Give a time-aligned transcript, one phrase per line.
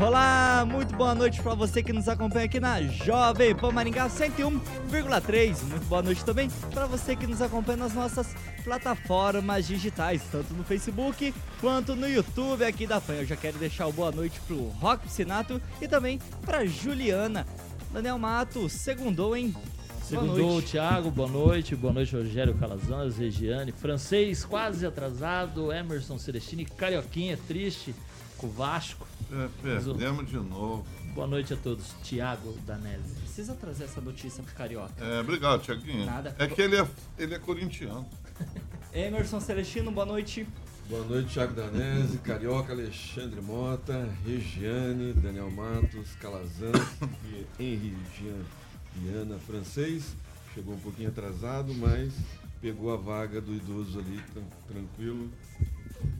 [0.00, 5.60] Olá, muito boa noite para você que nos acompanha aqui na Jovem Pan Maringá 101,3.
[5.64, 10.62] Muito boa noite também para você que nos acompanha nas nossas plataformas digitais, tanto no
[10.62, 13.14] Facebook quanto no YouTube aqui da Pan.
[13.14, 17.44] Eu já quero deixar o boa noite pro Rock Sinato e também para Juliana.
[17.92, 19.52] Daniel Mato, segundou, hein?
[20.04, 21.74] Segundou, Thiago, boa noite.
[21.74, 23.72] Boa noite, Rogério Calazans, Regiane.
[23.72, 25.72] Francês, quase atrasado.
[25.72, 27.92] Emerson Celestini, Carioquinha, triste
[28.38, 29.06] com o Vasco.
[29.30, 30.86] É, perdemos de novo.
[31.14, 31.94] Boa noite a todos.
[32.02, 33.14] Tiago Danese.
[33.20, 35.04] Precisa trazer essa notícia pro Carioca.
[35.04, 36.06] É, obrigado, Tiaguinho.
[36.06, 36.34] Nada.
[36.38, 36.86] É que ele é,
[37.18, 38.08] ele é corintiano.
[38.94, 40.46] Emerson Celestino, boa noite.
[40.88, 46.72] Boa noite, Thiago Danese, Carioca, Alexandre Mota, Regiane, Daniel Matos, Calazan,
[47.60, 48.42] Henri Jean
[48.94, 50.16] Viana, francês.
[50.54, 52.14] Chegou um pouquinho atrasado, mas
[52.62, 55.30] pegou a vaga do idoso ali, tran tranquilo.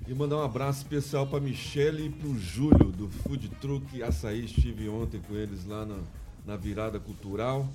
[0.06, 4.44] E mandar um abraço especial para Michele e para o Júlio, do Food Truck Açaí.
[4.44, 5.98] Estive ontem com eles lá na,
[6.46, 7.68] na virada cultural.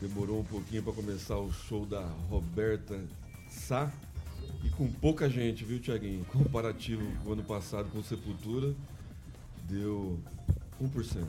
[0.00, 3.00] Demorou um pouquinho para começar o show da Roberta
[3.48, 3.90] Sá.
[4.64, 6.24] E com pouca gente, viu, Tiaguinho?
[6.26, 8.74] Comparativo com o ano passado com Sepultura,
[9.68, 10.18] deu
[10.80, 11.24] 1%.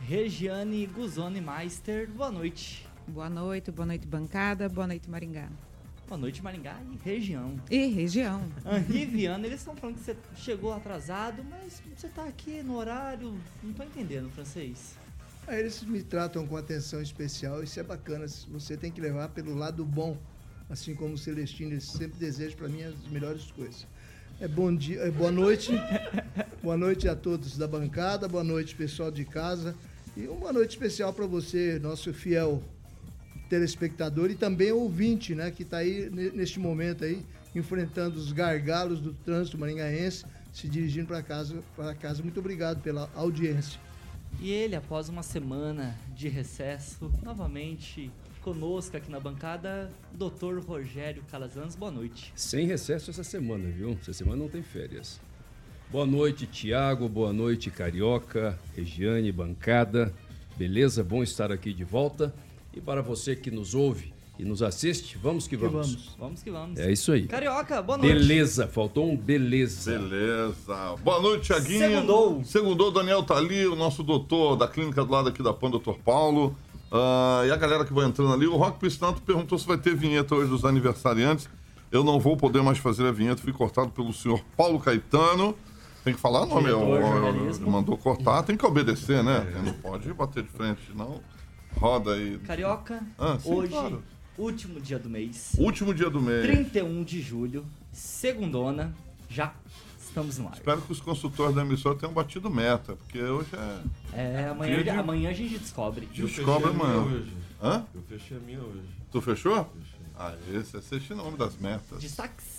[0.00, 2.86] Regiane Guzoni Meister, boa noite.
[3.06, 5.48] Boa noite, boa noite, bancada, boa noite, Maringá.
[6.06, 7.56] Boa noite, Maringá e região.
[7.70, 8.42] E região.
[8.66, 13.34] Henri Viana, eles estão falando que você chegou atrasado, mas você está aqui no horário.
[13.62, 14.96] Não estou entendendo, francês.
[15.46, 18.26] Ah, eles me tratam com atenção especial, isso é bacana.
[18.52, 20.18] Você tem que levar pelo lado bom,
[20.68, 23.86] assim como o Celestino, ele sempre deseja para mim as melhores coisas.
[24.40, 25.72] É bom dia, é boa noite.
[26.62, 29.74] boa noite a todos da bancada, boa noite pessoal de casa
[30.16, 32.62] e uma noite especial para você, nosso fiel
[33.54, 39.12] telespectador e também ouvinte, né, que está aí neste momento aí enfrentando os gargalos do
[39.12, 42.20] trânsito maringaense, se dirigindo para casa, para casa.
[42.20, 43.78] Muito obrigado pela audiência.
[44.40, 48.10] E ele, após uma semana de recesso, novamente
[48.42, 50.58] conosco aqui na bancada, Dr.
[50.66, 51.76] Rogério Calazans.
[51.76, 52.32] Boa noite.
[52.34, 53.96] Sem recesso essa semana, viu?
[54.00, 55.20] Essa semana não tem férias.
[55.92, 57.08] Boa noite, Tiago.
[57.08, 60.12] Boa noite, Carioca, Regiane, bancada.
[60.56, 61.04] Beleza?
[61.04, 62.34] Bom estar aqui de volta.
[62.76, 65.86] E para você que nos ouve e nos assiste, vamos que vamos.
[65.86, 66.16] Que vamos.
[66.18, 66.80] vamos que vamos.
[66.80, 67.28] É isso aí.
[67.28, 68.12] Carioca, boa noite.
[68.12, 69.96] Beleza, faltou um beleza.
[69.96, 70.96] Beleza.
[71.04, 71.78] Boa noite, Tiaguinho.
[71.78, 72.44] Segundou.
[72.44, 75.98] Segundou, Daniel tá ali, o nosso doutor da clínica do lado aqui da PAN, doutor
[75.98, 76.56] Paulo.
[76.90, 78.48] Uh, e a galera que vai entrando ali.
[78.48, 81.48] O Rock Pistanto perguntou se vai ter vinheta hoje dos aniversariantes.
[81.92, 85.54] Eu não vou poder mais fazer a vinheta, fui cortado pelo senhor Paulo Caetano.
[86.02, 86.80] Tem que falar nome, eu,
[87.70, 89.46] mandou cortar, tem que obedecer, né?
[89.56, 89.62] É.
[89.62, 91.20] Não pode bater de frente, não.
[91.76, 92.38] Roda aí.
[92.38, 94.02] Carioca, ah, sim, hoje, claro.
[94.38, 95.52] último dia do mês.
[95.58, 96.46] Último dia do mês.
[96.46, 98.94] 31 de julho, segundona,
[99.28, 99.54] já
[99.98, 100.54] estamos no ar.
[100.54, 103.48] Espero que os consultores da emissora tenham batido meta, porque hoje
[104.12, 104.42] é.
[104.42, 104.90] É, amanhã, de...
[104.90, 106.06] amanhã a gente descobre.
[106.06, 107.02] Descobre amanhã.
[107.02, 107.32] Hoje.
[107.62, 107.84] Hã?
[107.94, 108.88] Eu fechei a minha hoje.
[109.10, 109.64] Tu fechou?
[109.64, 109.94] Fechei.
[110.16, 112.00] Ah, esse, esse é o nome das metas.
[112.00, 112.53] Destaques.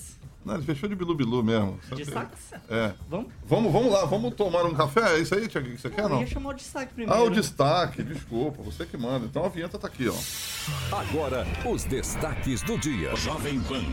[0.46, 1.80] Não, ele fechou de bilu bilu mesmo.
[1.96, 2.54] Destaques?
[2.70, 2.94] É.
[3.10, 3.32] Vamos?
[3.48, 5.16] Vamos, vamos lá, vamos tomar um café?
[5.16, 6.16] É isso aí, Tiago, que você não, quer, não?
[6.18, 7.20] Eu ia chamar o destaque primeiro.
[7.20, 9.26] Ah, o destaque, desculpa, você que manda.
[9.26, 10.96] Então a vinheta tá aqui, ó.
[10.96, 13.16] Agora, os destaques do dia.
[13.16, 13.84] Jovem Pan.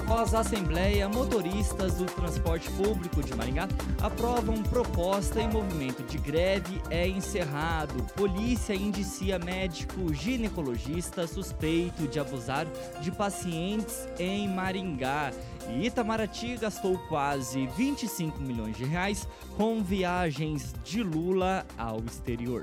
[0.00, 3.68] Após a Assembleia, motoristas do transporte público de Maringá
[4.00, 8.02] aprovam proposta em movimento de greve é encerrado.
[8.14, 12.66] Polícia indicia médico ginecologista suspeito de abusar
[13.00, 15.32] de pacientes em Maringá.
[15.68, 22.62] E Itamaraty gastou quase 25 milhões de reais com viagens de Lula ao exterior.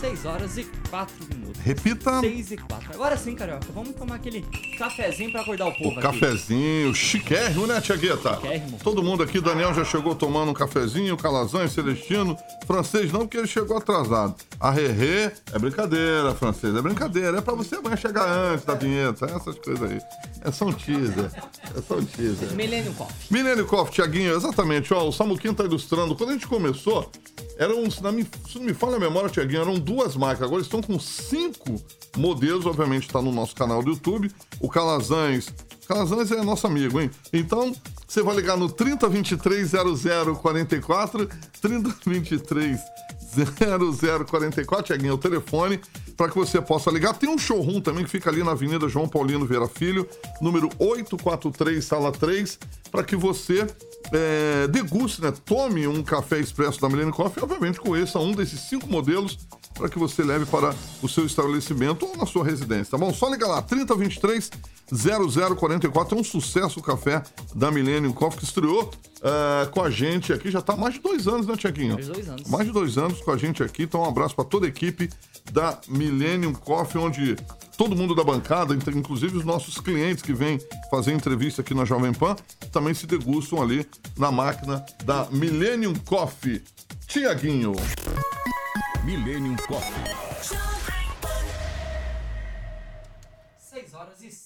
[0.00, 1.60] 6 horas e 4 minutos.
[1.62, 2.20] Repita.
[2.20, 2.94] 6 e 4.
[2.94, 4.42] Agora sim, Carioca, vamos tomar aquele
[4.78, 6.00] cafezinho pra acordar o povo O aqui.
[6.00, 8.34] cafezinho, chiquérrimo, né, Tia Gueta?
[8.36, 8.78] Chiquérrimo.
[8.82, 12.36] Todo mundo aqui, Daniel já chegou tomando um cafezinho, Calazan, Celestino.
[12.66, 14.34] Francês não, porque ele chegou atrasado.
[14.58, 17.38] A Rerê é brincadeira, francês, é brincadeira.
[17.38, 20.00] É pra você amanhã chegar antes da vinheta, essas coisas aí.
[20.42, 21.30] É só um teaser.
[21.76, 22.52] É só um teaser.
[22.54, 23.14] Millennium Coffee.
[23.30, 24.94] Milênio Coffee, Tiaguinho, exatamente.
[24.94, 26.14] Ó, o Samuquinho tá ilustrando.
[26.16, 27.10] Quando a gente começou,
[27.58, 30.44] eram, se não me, se não me falha a memória, Tiaguinho, eram duas marcas.
[30.44, 31.82] Agora estão com cinco
[32.16, 34.30] modelos, obviamente está no nosso canal do YouTube.
[34.60, 35.52] O Calazans.
[35.86, 37.10] Calazans é nosso amigo, hein?
[37.32, 37.74] Então,
[38.06, 39.72] você vai ligar no 3023
[40.40, 41.28] 0044,
[41.60, 42.80] 3023
[43.30, 45.80] 0044, Tiaguinho, é o telefone,
[46.16, 47.14] para que você possa ligar.
[47.14, 50.08] Tem um showroom também que fica ali na Avenida João Paulino Vieira Filho,
[50.40, 52.58] número 843, sala 3,
[52.92, 53.66] para que você
[54.12, 55.32] é, deguste, né?
[55.44, 59.38] Tome um café expresso da Millennium Coffee obviamente, conheça um desses cinco modelos
[59.74, 63.12] para que você leve para o seu estabelecimento ou na sua residência, tá bom?
[63.12, 64.50] Só liga lá, 3023
[64.92, 67.22] 0044, é um sucesso o café
[67.54, 68.90] da Millennium Coffee que estreou
[69.22, 71.94] eh, com a gente aqui, já tá há mais de dois anos, né, Tiaguinho?
[71.94, 72.50] Mais de dois anos.
[72.50, 75.08] Mais de dois anos com a gente aqui, então um abraço para toda a equipe
[75.52, 77.36] da Millennium Coffee, onde
[77.76, 80.58] todo mundo da bancada, inclusive os nossos clientes que vêm
[80.90, 82.36] fazer entrevista aqui na Jovem Pan,
[82.72, 83.86] também se degustam ali
[84.18, 86.62] na máquina da Millennium Coffee.
[87.06, 87.72] Tiaguinho.
[89.10, 90.29] Millennium Coffee.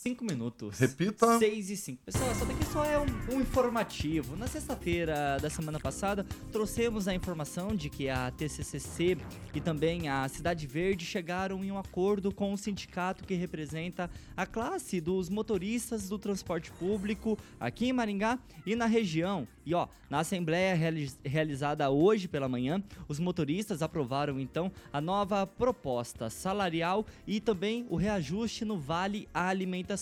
[0.06, 0.78] 5 minutos.
[0.78, 1.38] Repita.
[1.38, 2.02] 6 e 5.
[2.04, 4.36] Pessoal, essa daqui só é um, um informativo.
[4.36, 9.16] Na sexta-feira da semana passada, trouxemos a informação de que a TCCC
[9.54, 14.44] e também a Cidade Verde chegaram em um acordo com o sindicato que representa a
[14.44, 19.48] classe dos motoristas do transporte público aqui em Maringá e na região.
[19.64, 25.46] E ó, na assembleia reali- realizada hoje pela manhã, os motoristas aprovaram então a nova
[25.46, 29.93] proposta salarial e também o reajuste no Vale Alimentação.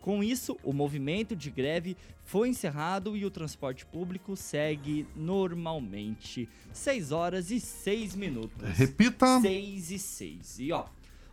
[0.00, 6.48] Com isso, o movimento de greve foi encerrado e o transporte público segue normalmente.
[6.72, 8.68] 6 horas e 6 minutos.
[8.76, 9.40] Repita.
[9.40, 10.58] 6 e 6.
[10.58, 10.86] E ó,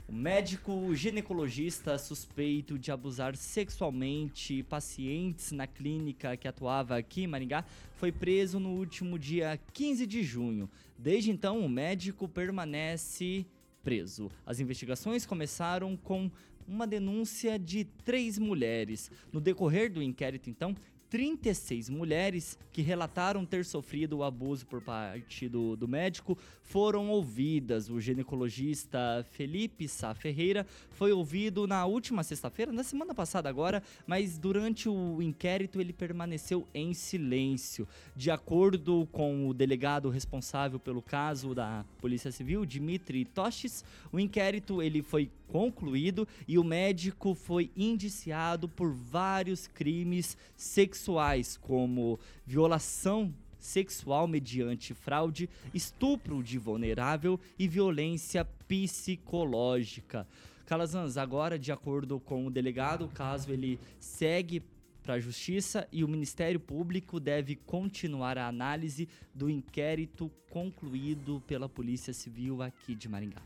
[0.09, 7.63] o médico ginecologista suspeito de abusar sexualmente pacientes na clínica que atuava aqui em Maringá
[7.93, 10.69] foi preso no último dia 15 de junho.
[10.97, 13.45] Desde então, o médico permanece
[13.83, 14.29] preso.
[14.45, 16.29] As investigações começaram com
[16.69, 19.11] uma denúncia de três mulheres.
[19.33, 20.75] No decorrer do inquérito, então,
[21.09, 27.89] 36 mulheres que relataram ter sofrido o abuso por parte do, do médico foram ouvidas.
[27.89, 34.37] O ginecologista Felipe Sá Ferreira foi ouvido na última sexta-feira, na semana passada agora, mas
[34.37, 37.87] durante o inquérito ele permaneceu em silêncio.
[38.15, 44.83] De acordo com o delegado responsável pelo caso da Polícia Civil, Dimitri Toches, o inquérito
[44.83, 54.27] ele foi concluído e o médico foi indiciado por vários crimes sexuais, como violação sexual
[54.27, 60.25] mediante fraude, estupro de vulnerável e violência psicológica.
[60.65, 64.63] Calazans, agora, de acordo com o delegado, o caso ele segue
[65.01, 71.67] para a Justiça e o Ministério Público deve continuar a análise do inquérito concluído pela
[71.67, 73.41] Polícia Civil aqui de Maringá.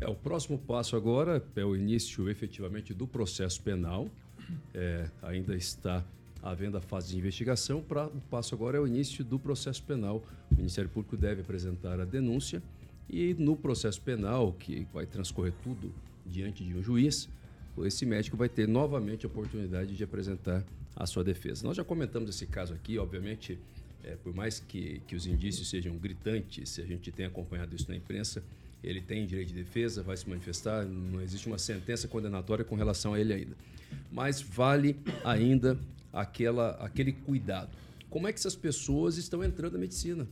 [0.00, 4.08] É, o próximo passo agora é o início efetivamente do processo penal.
[4.74, 6.04] É, ainda está
[6.42, 7.82] havendo a fase de investigação.
[7.82, 10.22] Pra, o passo agora é o início do processo penal.
[10.50, 12.62] O Ministério Público deve apresentar a denúncia
[13.08, 15.92] e no processo penal, que vai transcorrer tudo
[16.24, 17.28] diante de um juiz,
[17.78, 21.66] esse médico vai ter novamente a oportunidade de apresentar a sua defesa.
[21.66, 23.58] Nós já comentamos esse caso aqui, obviamente,
[24.02, 27.88] é, por mais que, que os indícios sejam gritantes, se a gente tem acompanhado isso
[27.88, 28.42] na imprensa,
[28.86, 33.14] ele tem direito de defesa, vai se manifestar, não existe uma sentença condenatória com relação
[33.14, 33.56] a ele ainda.
[34.12, 35.76] Mas vale ainda
[36.12, 37.70] aquela, aquele cuidado.
[38.08, 40.26] Como é que essas pessoas estão entrando na medicina?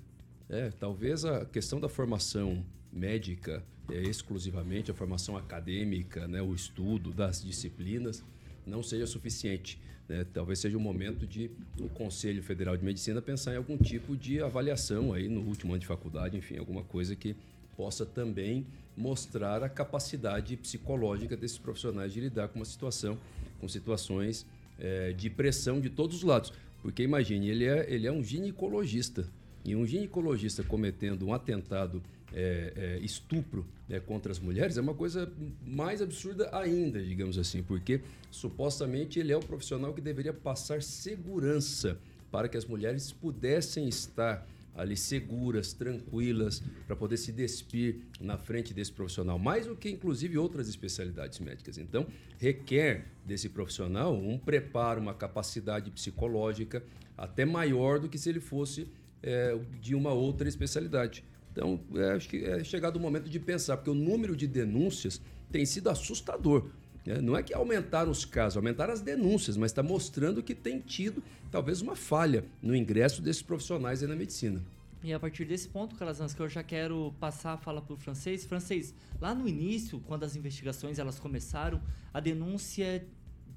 [0.49, 7.11] É, talvez a questão da formação médica, é, exclusivamente a formação acadêmica, né, o estudo
[7.11, 8.23] das disciplinas,
[8.65, 9.81] não seja suficiente.
[10.09, 10.25] Né?
[10.33, 14.41] Talvez seja o momento de o Conselho Federal de Medicina pensar em algum tipo de
[14.41, 17.35] avaliação aí no último ano de faculdade, enfim, alguma coisa que
[17.77, 18.67] possa também
[18.97, 23.19] mostrar a capacidade psicológica desses profissionais de lidar com uma situação,
[23.61, 24.47] com situações
[24.79, 26.53] é, de pressão de todos os lados.
[26.83, 29.29] Porque imagine, ele é, ele é um ginecologista.
[29.65, 32.03] E um ginecologista cometendo um atentado
[32.35, 35.33] é, é, estupro né, contra as mulheres é uma coisa
[35.65, 38.01] mais absurda ainda, digamos assim, porque
[38.31, 41.97] supostamente ele é o profissional que deveria passar segurança
[42.31, 48.75] para que as mulheres pudessem estar ali seguras, tranquilas, para poder se despir na frente
[48.75, 51.79] desse profissional, mais do que inclusive outras especialidades médicas.
[51.79, 52.07] Então,
[52.39, 56.83] requer desse profissional um preparo, uma capacidade psicológica
[57.17, 58.89] até maior do que se ele fosse
[59.23, 61.25] é, de uma outra especialidade.
[61.53, 65.21] Então, é, acho que é chegado o momento de pensar, porque o número de denúncias
[65.53, 66.69] tem sido assustador.
[67.05, 67.21] Né?
[67.21, 71.23] Não é que aumentaram os casos, aumentaram as denúncias, mas está mostrando que tem tido
[71.51, 74.63] talvez uma falha no ingresso desses profissionais na medicina.
[75.03, 77.97] E a partir desse ponto, Calazans, que eu já quero passar a fala para o
[77.97, 78.47] francês.
[78.47, 81.79] Francês, lá no início, quando as investigações elas começaram,
[82.13, 83.07] a denúncia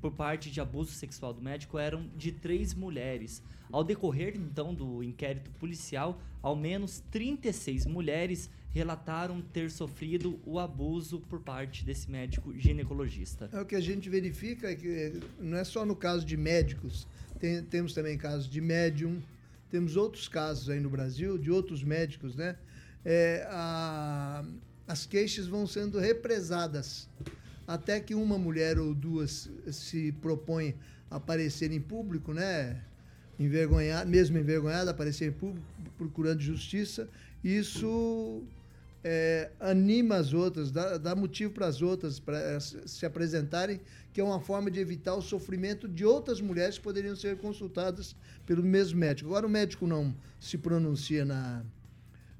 [0.01, 3.41] por parte de abuso sexual do médico eram de três mulheres.
[3.71, 11.19] Ao decorrer, então, do inquérito policial, ao menos 36 mulheres relataram ter sofrido o abuso
[11.21, 13.49] por parte desse médico ginecologista.
[13.51, 17.07] É o que a gente verifica é que não é só no caso de médicos,
[17.39, 19.19] tem, temos também casos de médium,
[19.71, 22.55] temos outros casos aí no Brasil de outros médicos, né?
[23.03, 24.45] É, a,
[24.87, 27.09] as queixas vão sendo represadas
[27.67, 30.75] até que uma mulher ou duas se propõem
[31.09, 32.81] a aparecer em público, né?
[33.39, 35.65] Envergonhada, mesmo envergonhada, aparecer em público
[35.97, 37.09] procurando justiça.
[37.43, 38.43] Isso
[39.09, 43.79] é, anima as outras, dá, dá motivo para as outras para se apresentarem,
[44.11, 48.13] que é uma forma de evitar o sofrimento de outras mulheres que poderiam ser consultadas
[48.45, 49.29] pelo mesmo médico.
[49.29, 51.63] Agora, o médico não se pronuncia na,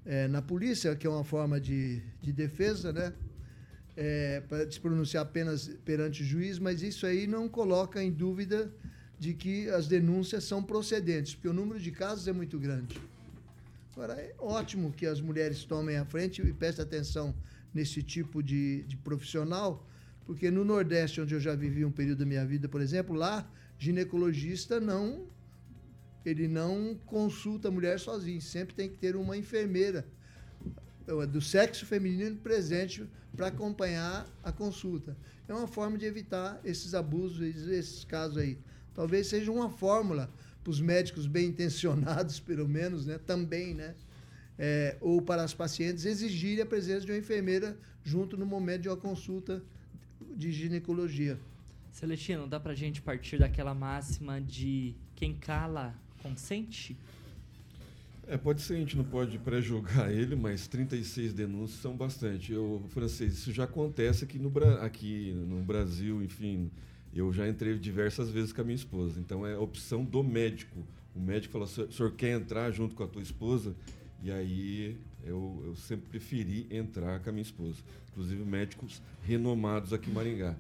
[0.05, 3.13] é, na polícia, que é uma forma de, de defesa, né?
[3.95, 8.69] É, para se pronunciar apenas perante o juiz, mas isso aí não coloca em dúvida
[9.17, 13.00] de que as denúncias são procedentes, porque o número de casos é muito grande.
[13.97, 17.33] Agora, é ótimo que as mulheres tomem a frente e prestem atenção
[17.73, 19.89] nesse tipo de, de profissional,
[20.23, 23.51] porque no Nordeste, onde eu já vivi um período da minha vida, por exemplo, lá,
[23.75, 25.25] ginecologista não
[26.23, 30.05] ele não consulta a mulher sozinho, sempre tem que ter uma enfermeira
[31.31, 33.03] do sexo feminino presente
[33.35, 35.17] para acompanhar a consulta.
[35.47, 38.59] É uma forma de evitar esses abusos, esses casos aí.
[38.93, 40.31] Talvez seja uma fórmula
[40.67, 43.95] para os médicos bem intencionados, pelo menos, né, também, né,
[44.59, 48.89] é, ou para as pacientes exigirem a presença de uma enfermeira junto no momento de
[48.89, 49.63] uma consulta
[50.36, 51.39] de ginecologia.
[51.93, 56.97] Celestino, dá para a gente partir daquela máxima de quem cala consente?
[58.27, 62.51] É, pode ser, a gente não pode pré-julgar ele, mas 36 denúncias são bastante.
[62.51, 66.69] Eu, francês, isso já acontece aqui no, aqui no Brasil, enfim,
[67.13, 69.19] eu já entrei diversas vezes com a minha esposa.
[69.19, 70.85] Então é opção do médico.
[71.15, 73.75] O médico falou: o senhor quer entrar junto com a tua esposa?
[74.23, 77.77] E aí eu, eu sempre preferi entrar com a minha esposa.
[78.11, 80.55] Inclusive médicos renomados aqui em Maringá.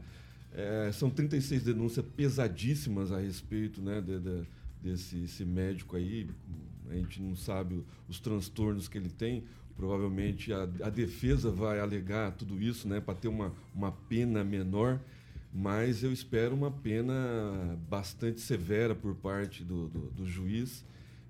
[0.53, 4.43] É, são 36 denúncias pesadíssimas a respeito né, de, de,
[4.81, 6.27] desse médico aí.
[6.89, 9.43] A gente não sabe os transtornos que ele tem.
[9.75, 14.99] Provavelmente a, a defesa vai alegar tudo isso né, para ter uma, uma pena menor
[15.59, 20.85] mas eu espero uma pena bastante severa por parte do, do, do juiz,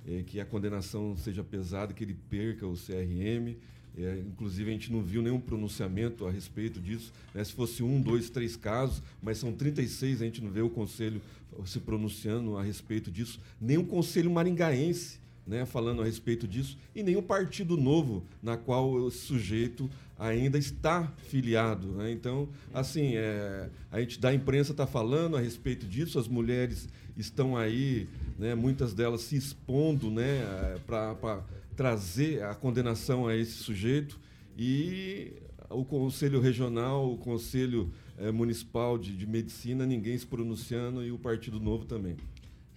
[0.05, 3.55] é, que a condenação seja pesada, que ele perca o CRM.
[3.97, 7.13] É, inclusive, a gente não viu nenhum pronunciamento a respeito disso.
[7.33, 7.41] Né?
[7.41, 11.21] Se fosse um, dois, três casos, mas são 36, a gente não vê o Conselho
[11.65, 13.39] se pronunciando a respeito disso.
[13.61, 18.57] Nem o Conselho Maringaense né, falando a respeito disso, e nem o Partido Novo, na
[18.57, 19.89] qual o sujeito
[20.19, 21.87] ainda está filiado.
[21.89, 22.11] Né?
[22.11, 27.55] Então, assim, é, a gente da imprensa está falando a respeito disso, as mulheres estão
[27.55, 30.41] aí, né, muitas delas se expondo né,
[30.85, 31.41] para
[31.75, 34.19] trazer a condenação a esse sujeito,
[34.57, 35.33] e
[35.69, 41.17] o Conselho Regional, o Conselho é, Municipal de, de Medicina, ninguém se pronunciando, e o
[41.17, 42.17] Partido Novo também.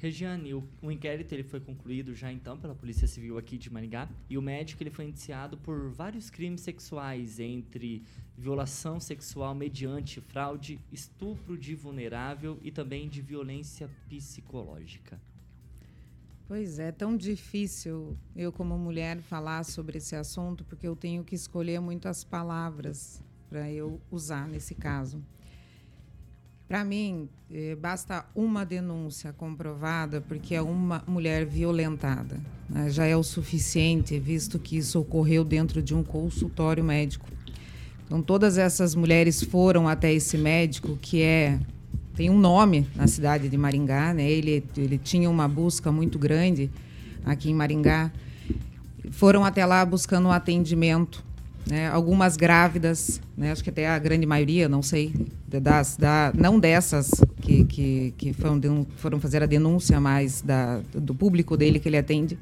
[0.00, 4.08] Regiane, o, o, inquérito ele foi concluído já então pela Polícia Civil aqui de Maringá
[4.30, 8.02] e o médico ele foi indiciado por vários crimes sexuais, entre
[8.34, 15.20] violação sexual mediante fraude, estupro de vulnerável e também de violência psicológica.
[16.48, 21.34] Pois é, tão difícil eu como mulher falar sobre esse assunto porque eu tenho que
[21.34, 25.22] escolher muitas palavras para eu usar nesse caso.
[26.70, 32.40] Para mim, eh, basta uma denúncia comprovada, porque é uma mulher violentada.
[32.68, 32.88] Né?
[32.90, 37.26] Já é o suficiente, visto que isso ocorreu dentro de um consultório médico.
[38.06, 41.58] Então, todas essas mulheres foram até esse médico, que é
[42.14, 44.30] tem um nome na cidade de Maringá, né?
[44.30, 46.70] Ele, ele tinha uma busca muito grande
[47.24, 48.12] aqui em Maringá.
[49.10, 51.24] Foram até lá buscando um atendimento
[51.66, 51.88] né?
[51.88, 53.52] Algumas grávidas, né?
[53.52, 55.12] acho que até a grande maioria, não sei,
[55.46, 61.14] das, da, não dessas que, que, que foram, foram fazer a denúncia, mas da, do
[61.14, 62.38] público dele que ele atende.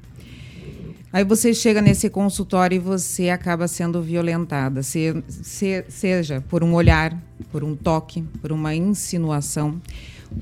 [1.10, 6.74] Aí você chega nesse consultório e você acaba sendo violentada, se, se, seja por um
[6.74, 7.18] olhar,
[7.50, 9.80] por um toque, por uma insinuação,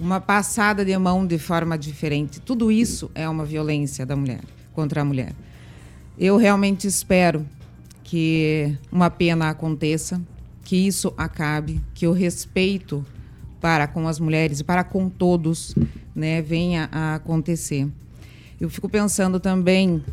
[0.01, 2.41] uma passada de mão de forma diferente.
[2.41, 4.41] Tudo isso é uma violência da mulher
[4.73, 5.33] contra a mulher.
[6.19, 7.47] Eu realmente espero
[8.07, 10.23] que uma pena aconteça,
[10.63, 13.05] que isso acabe, que o respeito
[13.61, 15.75] para com as mulheres e para com todos
[16.15, 17.89] né, venha a acontecer.
[18.61, 20.05] Eu fico pensando também,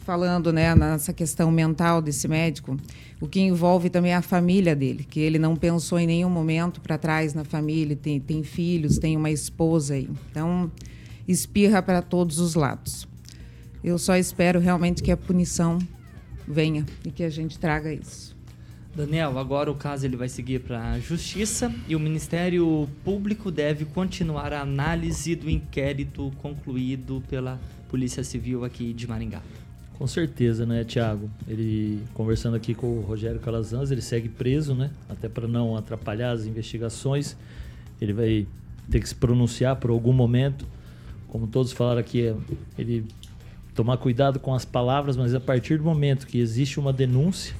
[0.00, 2.76] falando né, nessa questão mental desse médico,
[3.18, 6.98] o que envolve também a família dele, que ele não pensou em nenhum momento para
[6.98, 10.10] trás na família, tem, tem filhos, tem uma esposa aí.
[10.30, 10.70] Então,
[11.26, 13.08] espirra para todos os lados.
[13.82, 15.78] Eu só espero realmente que a punição
[16.48, 18.36] venha e que a gente traga isso.
[18.96, 23.84] Daniel, agora o caso ele vai seguir para a Justiça e o Ministério Público deve
[23.84, 29.40] continuar a análise do inquérito concluído pela Polícia Civil aqui de Maringá.
[29.98, 31.30] Com certeza, né, Tiago?
[31.46, 34.90] Ele conversando aqui com o Rogério Calazans, ele segue preso, né?
[35.08, 37.36] Até para não atrapalhar as investigações.
[38.00, 38.46] Ele vai
[38.90, 40.66] ter que se pronunciar por algum momento.
[41.28, 42.34] Como todos falaram aqui,
[42.78, 43.04] ele
[43.78, 47.54] tomar cuidado com as palavras, mas a partir do momento que existe uma denúncia,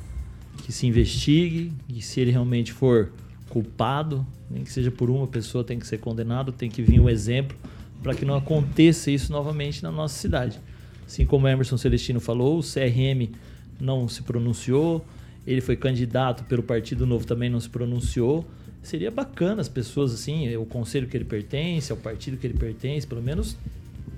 [0.64, 3.12] que se investigue e se ele realmente for
[3.48, 7.08] culpado, nem que seja por uma pessoa, tem que ser condenado, tem que vir um
[7.08, 7.56] exemplo
[8.02, 10.58] para que não aconteça isso novamente na nossa cidade.
[11.06, 13.32] Assim como Emerson Celestino falou, o CRM
[13.80, 15.06] não se pronunciou,
[15.46, 18.44] ele foi candidato pelo Partido Novo também não se pronunciou.
[18.82, 23.06] Seria bacana as pessoas assim, o conselho que ele pertence, ao partido que ele pertence,
[23.06, 23.56] pelo menos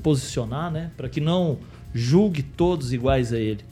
[0.03, 1.59] posicionar, né, para que não
[1.95, 3.65] julgue todos iguais a ele.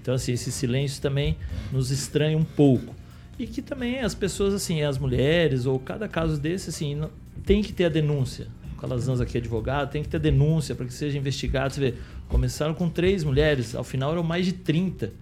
[0.00, 1.36] Então, assim, esse silêncio também
[1.70, 2.94] nos estranha um pouco.
[3.38, 7.10] E que também as pessoas, assim, as mulheres, ou cada caso desse, assim, não,
[7.46, 8.48] tem que ter a denúncia.
[8.72, 11.72] O Calazans aqui é advogado, tem que ter denúncia para que seja investigado.
[11.72, 11.94] Você vê,
[12.28, 15.12] começaram com três mulheres, ao final eram mais de 30.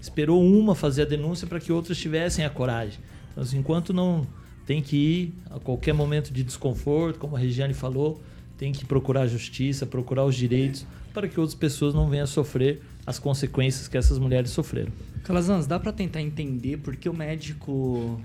[0.00, 3.00] Esperou uma fazer a denúncia para que outras tivessem a coragem.
[3.32, 4.26] Então, assim, enquanto não
[4.64, 8.22] tem que ir a qualquer momento de desconforto, como a Regiane falou,
[8.56, 12.26] tem que procurar a justiça, procurar os direitos para que outras pessoas não venham a
[12.26, 14.92] sofrer as consequências que essas mulheres sofreram.
[15.24, 18.20] Calazans, dá para tentar entender por que o médico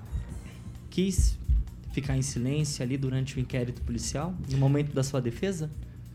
[0.89, 1.37] quis
[1.91, 5.69] ficar em silêncio ali durante o inquérito policial, no momento da sua defesa?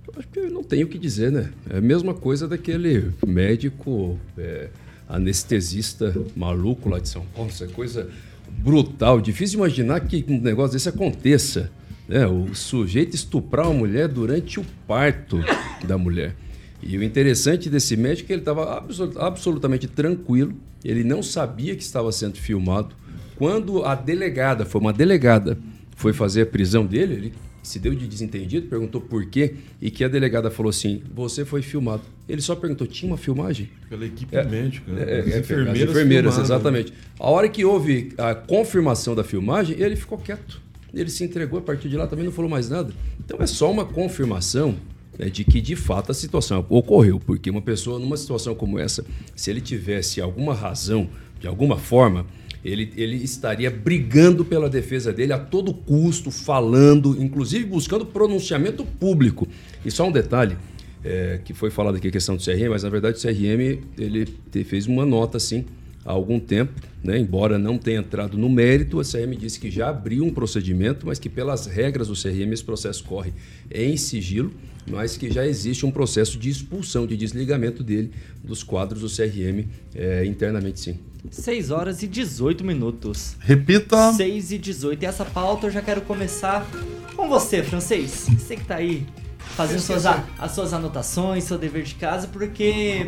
[0.06, 1.52] Eu acho que eu não tenho o que dizer, né?
[1.68, 4.68] É a mesma coisa daquele médico é,
[5.08, 7.50] anestesista maluco lá de São Paulo.
[7.50, 8.10] Isso é coisa
[8.58, 9.20] brutal.
[9.20, 11.70] Difícil imaginar que um negócio desse aconteça.
[12.08, 12.26] Né?
[12.26, 15.38] O sujeito estuprar uma mulher durante o parto
[15.86, 16.34] da mulher.
[16.82, 21.76] E o interessante desse médico é que ele estava absolut, absolutamente tranquilo, ele não sabia
[21.76, 22.94] que estava sendo filmado.
[23.36, 25.58] Quando a delegada, foi uma delegada,
[25.96, 30.02] foi fazer a prisão dele, ele se deu de desentendido, perguntou por quê, e que
[30.02, 32.02] a delegada falou assim: Você foi filmado.
[32.28, 33.68] Ele só perguntou: Tinha uma filmagem?
[33.88, 35.02] Pela equipe é, médica, né?
[35.02, 36.92] É, é, enfermeiras, as enfermeiras exatamente.
[37.18, 40.60] A hora que houve a confirmação da filmagem, ele ficou quieto.
[40.92, 42.92] Ele se entregou a partir de lá, também não falou mais nada.
[43.24, 44.74] Então é só uma confirmação
[45.20, 49.04] né, de que de fato a situação ocorreu, porque uma pessoa numa situação como essa,
[49.36, 52.24] se ele tivesse alguma razão, de alguma forma,
[52.64, 59.46] ele, ele estaria brigando pela defesa dele a todo custo, falando, inclusive buscando pronunciamento público.
[59.84, 60.56] E só um detalhe,
[61.04, 64.26] é, que foi falado aqui a questão do CRM, mas na verdade o CRM ele
[64.64, 65.66] fez uma nota assim
[66.02, 66.72] há algum tempo,
[67.04, 67.18] né?
[67.18, 71.18] embora não tenha entrado no mérito, a CRM disse que já abriu um procedimento, mas
[71.18, 73.34] que pelas regras do CRM esse processo corre
[73.70, 74.50] em sigilo
[74.86, 78.12] mas que já existe um processo de expulsão, de desligamento dele
[78.42, 80.98] dos quadros do CRM é, internamente, sim.
[81.30, 83.36] 6 horas e 18 minutos.
[83.40, 84.12] Repita.
[84.12, 85.02] 6 e 18.
[85.02, 86.66] E essa pauta eu já quero começar
[87.14, 88.26] com você, francês.
[88.38, 89.06] Você que está aí
[89.38, 93.04] fazendo suas, as suas anotações, seu dever de casa, porque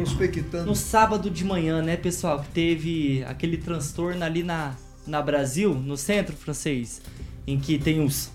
[0.67, 5.97] no sábado de manhã, né, pessoal, que teve aquele transtorno ali na, na Brasil, no
[5.97, 7.01] centro francês,
[7.47, 8.31] em que tem uns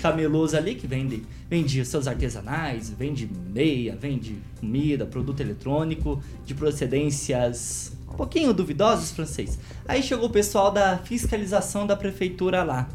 [0.00, 7.92] camelôs ali que vendem vende seus artesanais, vende meia, vende comida, produto eletrônico de procedências
[8.08, 9.58] um pouquinho duvidosas, francês.
[9.86, 12.88] Aí chegou o pessoal da fiscalização da prefeitura lá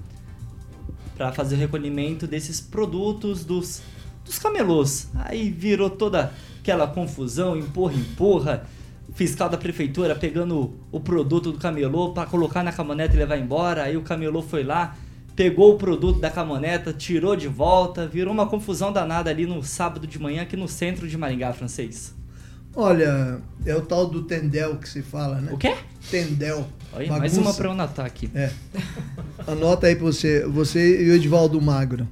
[1.17, 3.81] para fazer o recolhimento desses produtos dos
[4.25, 5.07] dos camelôs.
[5.15, 8.65] Aí virou toda aquela confusão, empurra, empurra.
[9.13, 13.83] Fiscal da prefeitura pegando o produto do camelô para colocar na caminhonete e levar embora.
[13.83, 14.97] Aí o camelô foi lá,
[15.35, 20.07] pegou o produto da caminhoneta, tirou de volta, virou uma confusão danada ali no sábado
[20.07, 22.13] de manhã aqui no centro de Maringá, francês.
[22.73, 25.51] Olha, é o tal do tendel que se fala, né?
[25.53, 25.75] O quê?
[26.09, 26.67] Tendel.
[26.93, 28.29] Olha, mais uma para eu anotar aqui.
[28.35, 28.51] É.
[29.47, 32.07] Anota aí para você, você e o Edvaldo Magro.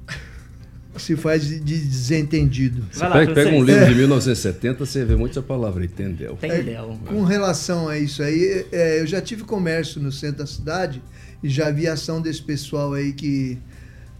[0.98, 2.86] se faz de desentendido.
[2.92, 6.38] Você pega, pega, um livro de 1970, você vê muita palavra, entendeu?
[6.42, 6.98] Entendeu.
[7.06, 11.02] É, com relação a isso aí, é, eu já tive comércio no centro da cidade
[11.44, 13.60] e já vi ação desse pessoal aí que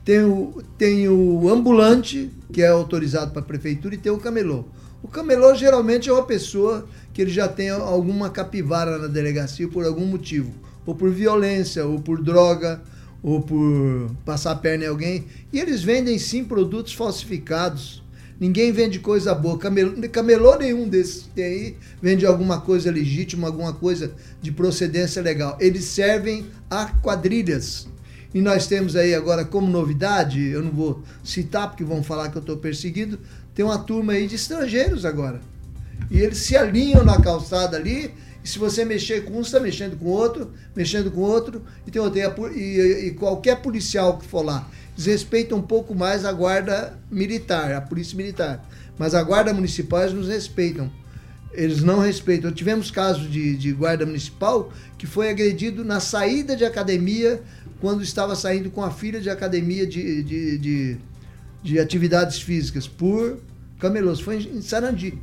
[0.04, 4.66] tem o, tem o ambulante, que é autorizado para a prefeitura, e tem o camelô.
[5.02, 9.86] O camelô geralmente é uma pessoa que ele já tem alguma capivara na delegacia por
[9.86, 10.52] algum motivo,
[10.86, 12.82] ou por violência, ou por droga,
[13.22, 15.26] ou por passar a perna em alguém.
[15.52, 18.03] E eles vendem sim produtos falsificados.
[18.40, 19.58] Ninguém vende coisa boa.
[19.58, 25.58] Camelô, camelô nenhum desses que aí vende alguma coisa legítima, alguma coisa de procedência legal.
[25.60, 27.88] Eles servem a quadrilhas.
[28.34, 32.38] E nós temos aí agora como novidade, eu não vou citar porque vão falar que
[32.38, 33.20] eu estou perseguido,
[33.54, 35.40] tem uma turma aí de estrangeiros agora.
[36.10, 38.12] E eles se alinham na calçada ali
[38.44, 42.02] e se você mexer com um, está mexendo com outro, mexendo com outro, e, tem
[42.02, 47.74] outro, e, e qualquer policial que for lá desrespeita um pouco mais a guarda militar,
[47.74, 48.68] a polícia militar.
[48.98, 50.92] Mas a guarda municipal nos respeitam.
[51.52, 52.52] Eles não respeitam.
[52.52, 57.42] Tivemos casos de, de guarda municipal que foi agredido na saída de academia,
[57.80, 60.98] quando estava saindo com a filha de academia de, de, de,
[61.62, 63.40] de atividades físicas, por
[63.80, 64.20] camelôs.
[64.20, 65.20] Foi em Sarandi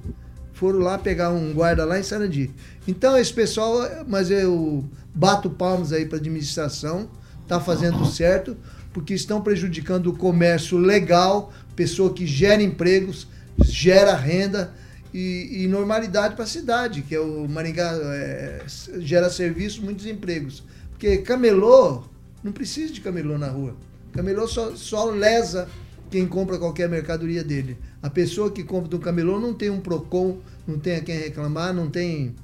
[0.61, 2.51] foram lá pegar um guarda lá em Sarandi.
[2.87, 7.09] Então, esse pessoal, mas eu bato palmas aí para a administração,
[7.43, 8.55] está fazendo certo,
[8.93, 13.27] porque estão prejudicando o comércio legal, pessoa que gera empregos,
[13.65, 14.75] gera renda
[15.13, 18.63] e, e normalidade para a cidade, que é o Maringá é,
[18.99, 20.63] gera serviço, muitos empregos.
[20.91, 22.05] Porque camelô,
[22.43, 23.77] não precisa de camelô na rua.
[24.13, 25.69] Camelô só, só lesa
[26.11, 27.79] quem compra qualquer mercadoria dele.
[28.03, 31.73] A pessoa que compra do camelô não tem um PROCON, não tem a quem reclamar,
[31.73, 32.35] não tem,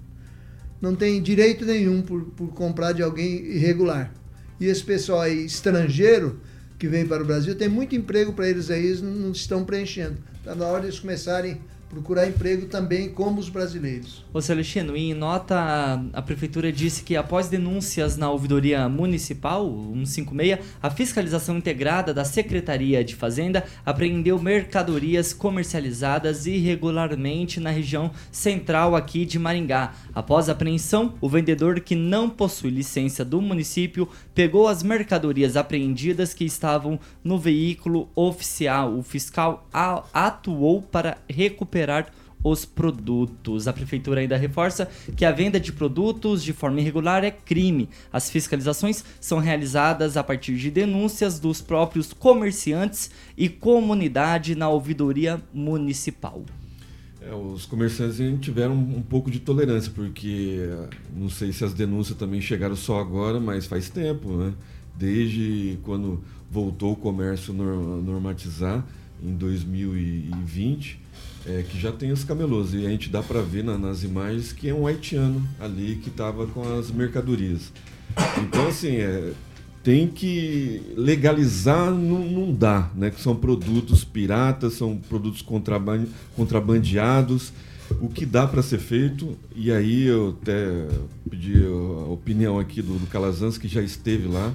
[0.80, 4.12] não tem direito nenhum por, por comprar de alguém irregular.
[4.61, 6.40] E esse pessoal aí, estrangeiro,
[6.79, 10.16] que vem para o Brasil, tem muito emprego para eles aí, eles não estão preenchendo.
[10.38, 14.25] Está na hora de eles começarem procurar emprego também como os brasileiros.
[14.33, 20.90] Ô Celestino, em nota, a prefeitura disse que após denúncias na ouvidoria municipal 156, a
[20.90, 29.38] fiscalização integrada da Secretaria de Fazenda apreendeu mercadorias comercializadas irregularmente na região central aqui de
[29.38, 29.94] Maringá.
[30.14, 36.35] Após a apreensão, o vendedor que não possui licença do município pegou as mercadorias apreendidas
[36.35, 38.96] que estavam no veículo oficial.
[38.96, 39.68] O fiscal
[40.12, 41.75] atuou para recuperar
[42.42, 43.66] os produtos.
[43.66, 47.88] A prefeitura ainda reforça que a venda de produtos de forma irregular é crime.
[48.12, 55.40] As fiscalizações são realizadas a partir de denúncias dos próprios comerciantes e comunidade na ouvidoria
[55.52, 56.44] municipal.
[57.20, 60.70] É, os comerciantes tiveram um pouco de tolerância, porque
[61.14, 64.52] não sei se as denúncias também chegaram só agora, mas faz tempo, né?
[64.94, 68.86] Desde quando voltou o comércio normatizar,
[69.22, 71.00] em 2020,
[71.46, 72.74] é, que já tem os camelôs.
[72.74, 76.09] E a gente dá para ver na, nas imagens que é um haitiano ali que
[76.09, 77.72] estava com as mercadorias.
[78.42, 79.32] Então, assim, é,
[79.82, 83.11] tem que legalizar, não, não dá, né?
[83.11, 85.44] Que são produtos piratas, são produtos
[86.37, 87.52] contrabandeados.
[88.00, 90.88] O que dá para ser feito, e aí eu até
[91.30, 94.52] pedi a opinião aqui do, do Calazans, que já esteve lá,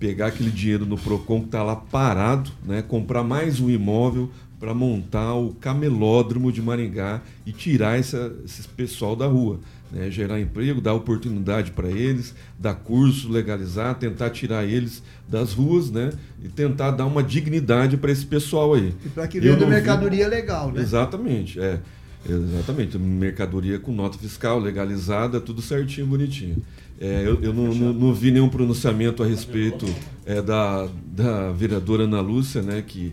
[0.00, 2.82] pegar aquele dinheiro no PROCON que está lá parado, né?
[2.82, 9.16] comprar mais um imóvel para montar o camelódromo de Maringá e tirar essa, esse pessoal
[9.16, 9.58] da rua
[9.90, 15.90] né, gerar emprego, dar oportunidade para eles, dar curso, legalizar, tentar tirar eles das ruas,
[15.90, 18.94] né, e tentar dar uma dignidade para esse pessoal aí.
[19.04, 20.30] E para que venda mercadoria vi...
[20.30, 20.80] legal, né?
[20.80, 21.80] Exatamente, é.
[22.24, 26.62] Exatamente, mercadoria com nota fiscal legalizada, tudo certinho, bonitinho.
[27.00, 29.92] É, eu, eu não, não, não, vi nenhum pronunciamento a respeito
[30.24, 33.12] é, da, da vereadora Ana Lúcia, né, que,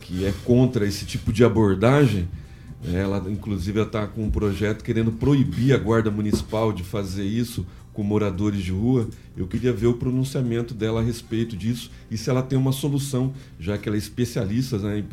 [0.00, 2.28] que é contra esse tipo de abordagem.
[2.82, 8.02] Ela, inclusive, está com um projeto querendo proibir a Guarda Municipal de fazer isso com
[8.02, 9.08] moradores de rua.
[9.36, 13.32] Eu queria ver o pronunciamento dela a respeito disso e se ela tem uma solução,
[13.58, 15.04] já que ela é especialista né, em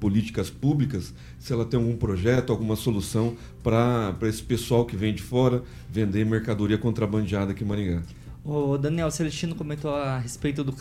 [0.00, 5.22] políticas públicas, se ela tem algum projeto, alguma solução para esse pessoal que vem de
[5.22, 8.02] fora vender mercadoria contrabandeada aqui em Maringá.
[8.44, 10.72] O Daniel Celestino comentou a respeito do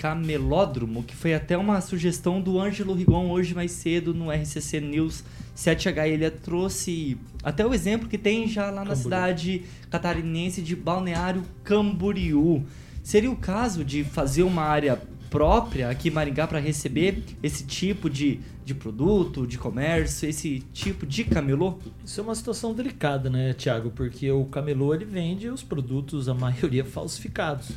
[0.00, 5.22] camelódromo, que foi até uma sugestão do Ângelo Rigon hoje mais cedo no RCC News
[5.54, 6.08] 7H.
[6.08, 9.02] Ele trouxe até o exemplo que tem já lá na Camboriú.
[9.02, 12.64] cidade catarinense de Balneário Camboriú.
[13.02, 18.08] Seria o caso de fazer uma área própria aqui em Maringá para receber esse tipo
[18.08, 21.78] de, de produto, de comércio, esse tipo de camelô?
[22.02, 23.90] Isso é uma situação delicada, né, Tiago?
[23.90, 27.72] Porque o camelô ele vende os produtos, a maioria falsificados.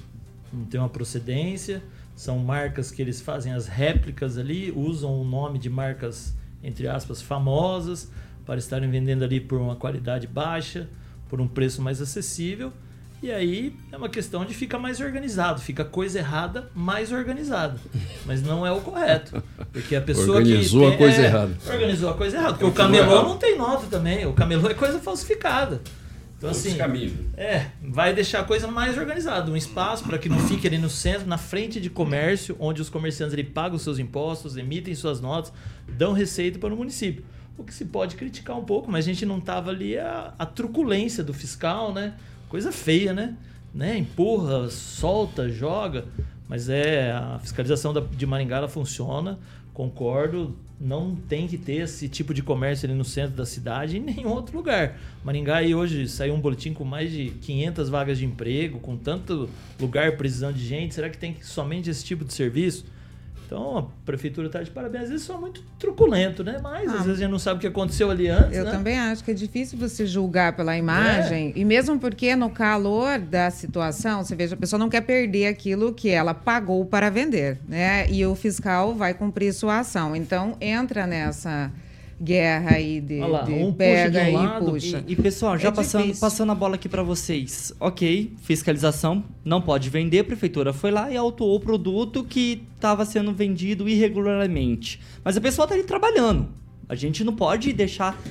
[0.53, 1.83] Não tem uma procedência,
[2.15, 7.21] São marcas que eles fazem as réplicas ali, usam o nome de marcas, entre aspas,
[7.21, 8.09] famosas,
[8.45, 10.87] para estarem vendendo ali por uma qualidade baixa,
[11.29, 12.71] por um preço mais acessível.
[13.21, 17.79] E aí é uma questão de ficar mais organizado, fica coisa errada mais organizada.
[18.27, 19.41] Mas não é o correto.
[19.71, 21.57] Porque a pessoa Organizou que a tem- coisa é, errada.
[21.65, 22.51] Organizou a coisa errada.
[22.53, 24.25] Porque o camelô não tem nota também.
[24.27, 25.81] O camelô é coisa falsificada.
[26.43, 27.31] Então, assim, caminho.
[27.37, 30.89] é, vai deixar a coisa mais organizada, um espaço para que não fique ali no
[30.89, 35.53] centro, na frente de comércio, onde os comerciantes ele pagam seus impostos, emitem suas notas,
[35.87, 37.23] dão receita para o município.
[37.57, 40.45] O que se pode criticar um pouco, mas a gente não tava ali a, a
[40.45, 42.13] truculência do fiscal, né?
[42.49, 43.35] Coisa feia, né?
[43.73, 43.97] né?
[43.97, 46.05] Empurra, solta, joga,
[46.49, 49.39] mas é a fiscalização da- de Maringá ela funciona,
[49.73, 50.55] concordo.
[50.79, 54.03] Não tem que ter esse tipo de comércio ali no centro da cidade e em
[54.03, 54.99] nenhum outro lugar.
[55.23, 59.49] Maringá aí hoje saiu um boletim com mais de 500 vagas de emprego, com tanto
[59.79, 60.93] lugar precisando de gente.
[60.93, 62.85] Será que tem somente esse tipo de serviço?
[63.45, 65.03] Então a prefeitura está de parabéns.
[65.05, 66.59] Às vezes só muito truculento, né?
[66.61, 66.93] Mas Ah.
[66.99, 68.57] às vezes a gente não sabe o que aconteceu ali antes.
[68.57, 68.71] Eu né?
[68.71, 71.53] também acho que é difícil você julgar pela imagem.
[71.55, 75.93] E mesmo porque no calor da situação, você veja, a pessoa não quer perder aquilo
[75.93, 78.09] que ela pagou para vender, né?
[78.09, 80.15] E o fiscal vai cumprir sua ação.
[80.15, 81.71] Então entra nessa
[82.23, 85.03] guerra aí de, Olha lá, de um puxa pega de um e lado puxa.
[85.07, 86.21] E, e, pessoal, já É passando, difícil.
[86.21, 87.73] passando a bola aqui pra vocês.
[87.79, 93.05] Ok, fiscalização, não pode vender, a prefeitura foi lá e autuou o produto que estava
[93.05, 94.99] sendo vendido irregularmente.
[95.23, 96.47] Mas a pessoa tá ali trabalhando.
[96.87, 98.21] A gente não pode deixar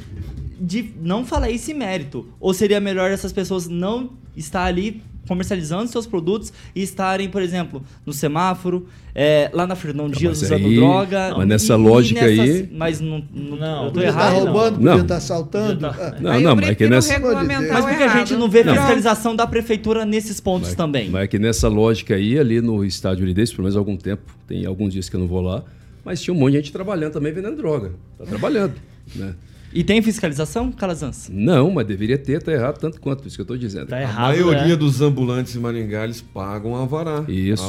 [0.61, 2.29] de não falar esse mérito.
[2.39, 7.83] Ou seria melhor essas pessoas não estar ali comercializando seus produtos e estarem, por exemplo,
[8.05, 11.35] no semáforo, é, lá na Fernão Dias mas usando aí- droga.
[11.37, 14.33] mas nessa lógica aí- Mas não, não, Não, eu tô estar errado.
[14.33, 14.45] não.
[14.53, 14.91] roubando, Não.
[14.93, 15.89] podia estar assaltando.
[15.89, 17.19] Podia tá- Não, não, mas é que nessa.
[17.19, 18.79] Mas o por que a gente não vê Pronto.
[18.79, 21.09] fiscalização da prefeitura nesses pontos Mas, também?
[21.11, 24.23] mas é que nessa lógica aí, ali no estádio Uridense, pelo menos há algum tempo,
[24.47, 25.63] tem alguns dias que eu não vou lá,
[26.05, 27.93] mas tinha um monte de gente trabalhando também vendendo droga.
[28.19, 28.75] Tá trabalhando,
[29.15, 29.35] né?
[29.75, 31.31] E tem fiscalização, Calazans?
[31.33, 33.87] Não, mas deveria ter, tá errado tanto quanto, isso que eu tô dizendo.
[33.87, 34.29] Tá A errado.
[34.29, 34.77] maioria né?
[34.77, 37.25] dos ambulantes em Maringá, eles pagam alvará.
[37.27, 37.65] Isso.
[37.65, 37.69] A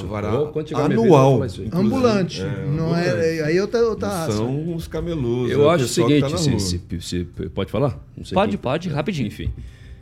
[0.74, 1.36] eu vou anual.
[1.36, 1.70] inclusive.
[1.74, 2.42] Ambulante.
[2.42, 3.08] É, não ambulante.
[3.08, 3.56] é, aí
[4.08, 4.32] Não raça.
[4.38, 5.52] São os camelôs.
[5.52, 7.98] é Eu acho o que seguinte, tá se, se- se- pode falar?
[8.18, 9.28] Não sei Pode, quem- pode, rapidinho.
[9.28, 9.50] Enfim,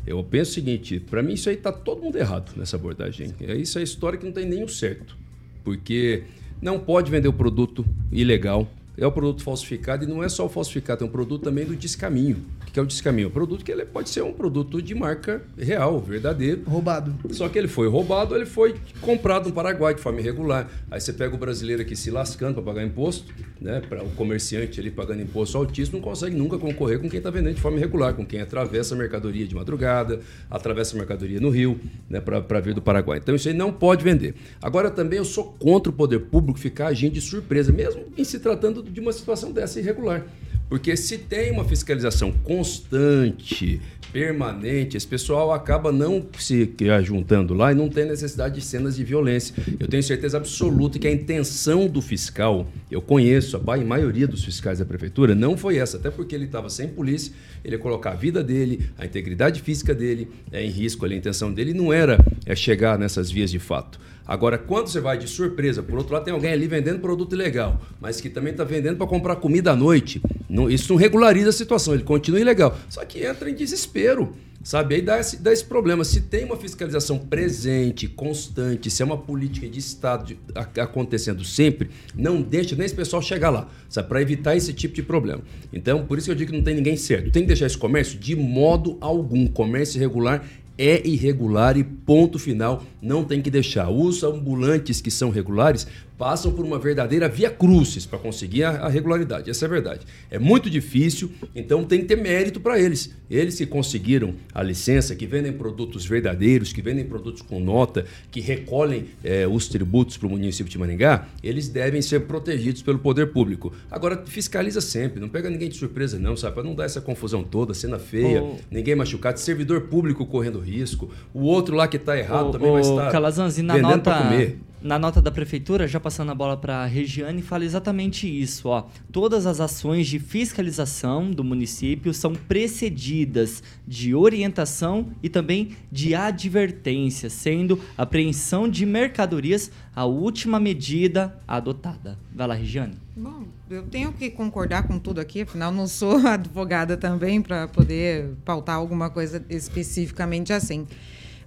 [0.08, 3.34] eu penso o seguinte, para mim isso aí tá todo mundo errado nessa abordagem.
[3.42, 5.16] É isso é história que não tem nenhum certo,
[5.64, 6.24] porque
[6.60, 8.68] não pode vender o produto ilegal.
[9.02, 11.76] É o produto falsificado e não é só o falsificado, é um produto também do
[11.76, 12.46] descaminho.
[12.72, 13.28] O que é o descaminho?
[13.28, 16.64] Um produto que ele pode ser um produto de marca real, verdadeiro.
[16.66, 17.14] Roubado.
[17.32, 20.70] Só que ele foi roubado, ele foi comprado no Paraguai de forma irregular.
[20.90, 23.82] Aí você pega o brasileiro aqui se lascando para pagar imposto, né?
[23.90, 27.56] Para o comerciante ali pagando imposto altíssimo, não consegue nunca concorrer com quem está vendendo
[27.56, 31.78] de forma irregular, com quem atravessa a mercadoria de madrugada, atravessa a mercadoria no Rio,
[32.10, 32.22] né?
[32.22, 33.18] Para vir do Paraguai.
[33.18, 34.34] Então isso aí não pode vender.
[34.62, 38.40] Agora também eu sou contra o poder público ficar agindo de surpresa, mesmo em se
[38.40, 40.26] tratando de uma situação dessa irregular.
[40.72, 43.82] Porque se tem uma fiscalização constante,
[44.14, 49.04] permanente, esse pessoal acaba não se juntando lá e não tem necessidade de cenas de
[49.04, 49.54] violência.
[49.78, 54.80] Eu tenho certeza absoluta que a intenção do fiscal, eu conheço a maioria dos fiscais
[54.80, 58.16] da prefeitura, não foi essa, até porque ele estava sem polícia, ele ia colocar a
[58.16, 62.18] vida dele, a integridade física dele é, em risco, ali, a intenção dele não era
[62.46, 64.00] é, chegar nessas vias de fato.
[64.26, 67.82] Agora, quando você vai de surpresa, por outro lado, tem alguém ali vendendo produto ilegal,
[68.00, 70.22] mas que também está vendendo para comprar comida à noite.
[70.50, 72.78] Não- isso não regulariza a situação, ele continua ilegal.
[72.90, 74.34] Só que entra em desespero.
[74.64, 76.04] Sabe, aí dá esse, dá esse problema.
[76.04, 81.44] Se tem uma fiscalização presente, constante, se é uma política de Estado de- a- acontecendo
[81.44, 85.42] sempre, não deixa nem esse pessoal chegar lá, sabe, para evitar esse tipo de problema.
[85.74, 87.32] Então, por isso que eu digo que não tem ninguém certo.
[87.32, 89.48] Tem que deixar esse comércio de modo algum.
[89.48, 90.46] Comércio irregular
[90.78, 93.90] é irregular e ponto final, não tem que deixar.
[93.90, 95.86] Os ambulantes que são regulares
[96.22, 99.50] passam por uma verdadeira via crucis para conseguir a, a regularidade.
[99.50, 100.06] Essa é a verdade.
[100.30, 103.12] É muito difícil, então tem que ter mérito para eles.
[103.28, 108.40] Eles que conseguiram a licença, que vendem produtos verdadeiros, que vendem produtos com nota, que
[108.40, 113.32] recolhem eh, os tributos para o município de Maringá, eles devem ser protegidos pelo poder
[113.34, 113.74] público.
[113.90, 116.54] Agora, fiscaliza sempre, não pega ninguém de surpresa não, sabe?
[116.54, 118.58] Para não dar essa confusão toda, cena feia, Ô.
[118.70, 122.74] ninguém machucado, servidor público correndo risco, o outro lá que está errado Ô, também ô,
[122.74, 124.60] vai estar Calazans, e na vendendo nota, para comer.
[124.82, 128.68] Na nota da prefeitura, já passando a bola para a Regiane, fala exatamente isso.
[128.68, 128.88] Ó.
[129.12, 137.30] Todas as ações de fiscalização do município são precedidas de orientação e também de advertência,
[137.30, 142.18] sendo apreensão de mercadorias a última medida adotada.
[142.34, 142.96] Vai lá, Regiane.
[143.16, 148.34] Bom, eu tenho que concordar com tudo aqui, afinal não sou advogada também para poder
[148.44, 150.88] pautar alguma coisa especificamente assim.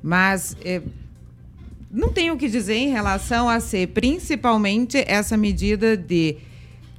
[0.03, 0.83] Mas é,
[1.95, 6.37] não tenho o que dizer em relação a ser principalmente essa medida de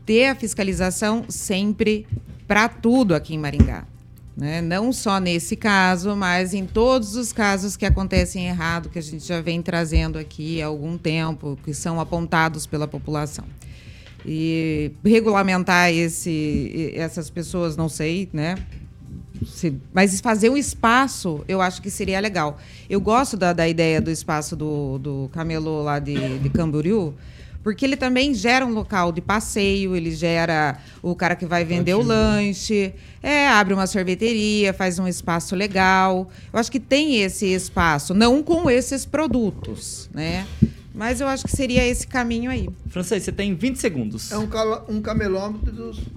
[0.05, 2.07] ter a fiscalização sempre
[2.47, 3.85] para tudo aqui em Maringá.
[4.37, 4.61] Né?
[4.61, 9.25] Não só nesse caso, mas em todos os casos que acontecem errado, que a gente
[9.25, 13.45] já vem trazendo aqui há algum tempo, que são apontados pela população.
[14.25, 18.55] E regulamentar esse, essas pessoas, não sei, né?
[19.45, 22.59] Se, mas fazer um espaço, eu acho que seria legal.
[22.89, 27.13] Eu gosto da, da ideia do espaço do, do camelô lá de, de Camboriú,
[27.63, 31.95] porque ele também gera um local de passeio, ele gera o cara que vai vender
[31.95, 32.93] o lanche,
[33.23, 36.29] é, abre uma sorveteria, faz um espaço legal.
[36.53, 40.45] Eu acho que tem esse espaço, não com esses produtos, né?
[40.95, 42.69] Mas eu acho que seria esse caminho aí.
[42.89, 44.31] Francês, você tem 20 segundos.
[44.31, 45.61] É um, cala- um camelódromo,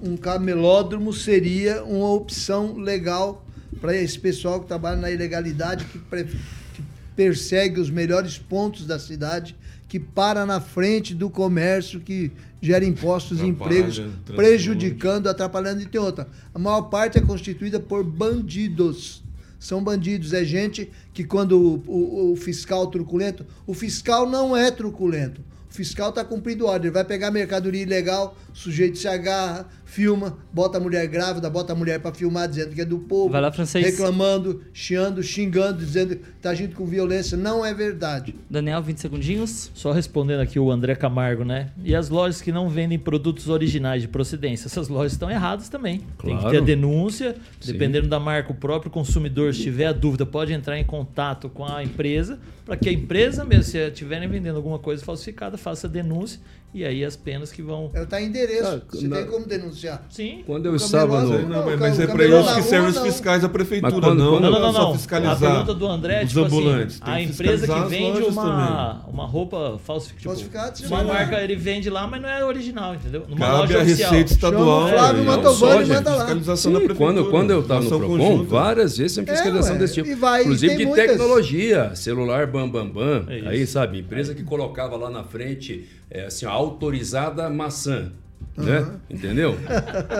[0.01, 3.45] um camelódromo seria uma opção legal
[3.81, 6.81] para esse pessoal que trabalha na ilegalidade, que, pre- que
[7.15, 9.55] persegue os melhores pontos da cidade,
[9.87, 13.97] que para na frente do comércio, que gera impostos e empregos,
[14.35, 16.27] prejudicando, atrapalhando e tem outra.
[16.53, 19.23] A maior parte é constituída por bandidos.
[19.59, 24.71] São bandidos, é gente que quando o, o- o fiscal truculento, o fiscal não é
[24.71, 25.41] truculento.
[25.69, 30.77] O fiscal está cumprindo ordem, ele vai pegar mercadoria ilegal, sujeito se agarra, filma, bota
[30.77, 33.51] a mulher grávida, bota a mulher para filmar dizendo que é do povo, Vai lá,
[33.51, 33.85] francês.
[33.85, 37.37] reclamando, chiando, xingando, dizendo que está agindo com violência.
[37.37, 38.35] Não é verdade.
[38.49, 39.71] Daniel, 20 segundinhos.
[39.73, 41.69] Só respondendo aqui o André Camargo, né?
[41.83, 45.99] E as lojas que não vendem produtos originais de procedência, essas lojas estão erradas também.
[46.21, 46.49] Tem que Claro.
[46.51, 47.71] ter a denúncia, Sim.
[47.71, 51.65] dependendo da marca, o próprio consumidor, se tiver a dúvida, pode entrar em contato com
[51.65, 55.89] a empresa, para que a empresa mesmo, se estiverem vendendo alguma coisa falsificada, faça a
[55.89, 56.39] denúncia
[56.71, 57.89] e aí as penas que vão.
[57.93, 58.67] Ela está em endereço.
[58.67, 60.05] Ah, Você na- tem como denunciar.
[60.09, 60.43] Sim.
[60.45, 61.29] Quando eu estava no.
[61.29, 64.17] Não, mas, Não, mas é para na que servem os fiscais da prefeitura, Mas quando-
[64.17, 64.93] não, quando- Não, não, não, só não.
[64.93, 65.35] fiscalizar.
[65.35, 66.99] A pergunta do André é os tipo ambulantes.
[67.01, 70.19] assim, a empresa que vende uma, uma roupa falsificada.
[70.19, 73.23] Tipo, Falsificada, você uma marca ele vende lá, mas não é original, entendeu?
[73.27, 74.11] Numa Cabe loja a oficial.
[74.11, 74.81] Receita Estadual.
[74.81, 76.17] Chama o Flávio Mantovani só, e manda lá.
[76.19, 77.13] Fiscalização Sim, da prefeitura.
[77.13, 78.43] quando, quando eu estava no Procon, conjunta.
[78.49, 80.09] várias vezes tem fiscalização ué, desse tipo.
[80.09, 83.25] Inclusive de tecnologia, celular bam bam bam.
[83.27, 88.11] É aí, sabe, empresa que colocava lá na frente, é, assim, ó, autorizada maçã.
[88.59, 88.99] Né?
[89.09, 89.57] Entendeu?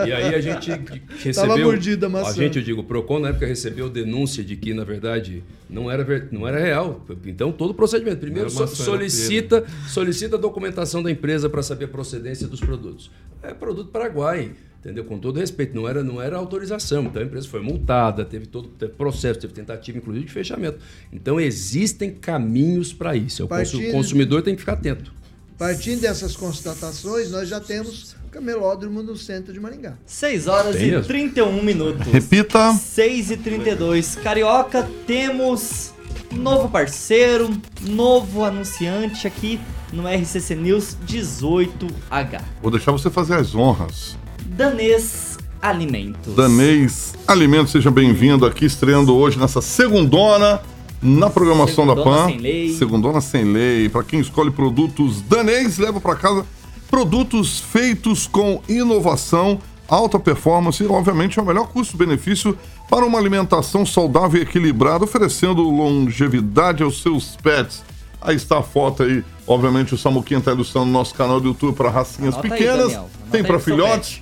[0.07, 0.69] E aí a gente
[1.23, 1.65] recebeu.
[1.65, 2.29] mordida a maçã.
[2.29, 5.91] A gente, eu digo, o Procon na época recebeu denúncia de que, na verdade, não
[5.91, 7.05] era, não era real.
[7.25, 8.17] Então, todo o procedimento.
[8.19, 13.11] Primeiro, so- solicita, solicita a documentação da empresa para saber a procedência dos produtos.
[13.43, 14.51] É produto paraguai.
[14.79, 15.03] Entendeu?
[15.03, 17.03] Com todo respeito, não era, não era autorização.
[17.03, 20.79] Então a empresa foi multada, teve todo teve processo, teve tentativa, inclusive, de fechamento.
[21.11, 23.43] Então existem caminhos para isso.
[23.43, 25.11] O consu- Partindo- consumidor tem que ficar atento.
[25.57, 29.95] Partindo dessas constatações, nós já temos camelódromo no centro de Maringá.
[30.05, 31.07] 6 horas Tem e mesmo?
[31.07, 32.07] 31 minutos.
[32.07, 32.73] Repita.
[32.73, 34.15] 6 e 32.
[34.15, 35.93] Carioca, temos
[36.31, 37.49] novo parceiro,
[37.81, 39.59] novo anunciante aqui
[39.91, 42.41] no RCC News 18H.
[42.61, 44.15] Vou deixar você fazer as honras.
[44.45, 46.35] Danês Alimentos.
[46.35, 50.61] Danês Alimentos, seja bem-vindo aqui, estreando hoje nessa segundona
[51.01, 52.27] na programação da Segundona PAN.
[52.27, 52.73] sem lei.
[52.75, 53.89] Segundona sem lei.
[53.89, 56.45] Para quem escolhe produtos danês, leva para casa
[56.89, 62.57] produtos feitos com inovação, alta performance e, obviamente, é o melhor custo-benefício
[62.89, 67.83] para uma alimentação saudável e equilibrada, oferecendo longevidade aos seus pets.
[68.21, 69.23] Aí está a foto aí.
[69.47, 72.93] Obviamente, o Samuquinha está ilustrando no nosso canal do YouTube para racinhas Anota aí, pequenas.
[72.93, 74.21] Anota Tem aí para filhotes.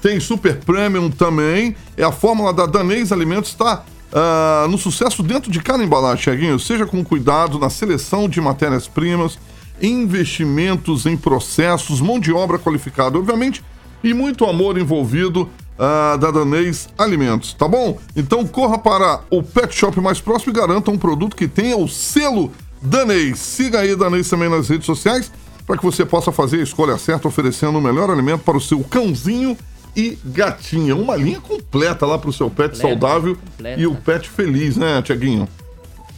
[0.00, 1.74] Tem Super Premium também.
[1.96, 6.58] É a fórmula da Danês Alimentos está ah, no sucesso dentro de cada embalagem, Thiaguinho.
[6.58, 9.38] Seja com cuidado na seleção de matérias-primas,
[9.82, 13.62] investimentos em processos, mão de obra qualificada, obviamente,
[14.02, 17.98] e muito amor envolvido ah, da Danês Alimentos, tá bom?
[18.14, 21.88] Então corra para o pet shop mais próximo e garanta um produto que tenha o
[21.88, 23.38] selo Danês.
[23.38, 25.30] Siga aí Danês também nas redes sociais
[25.66, 28.82] para que você possa fazer a escolha certa, oferecendo o melhor alimento para o seu
[28.84, 29.56] cãozinho
[29.96, 30.96] e gatinha.
[30.96, 33.80] Uma linha completa lá para o seu pet Completa, saudável completa.
[33.80, 35.48] e o pet feliz, né, Tiaguinho?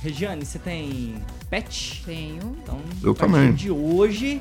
[0.04, 1.14] Regiane, você tem
[1.48, 2.02] pet?
[2.04, 2.54] Tenho.
[2.62, 3.54] Então, Eu a partir também.
[3.54, 4.38] de hoje,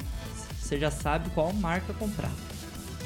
[0.62, 2.30] você já sabe qual marca comprar.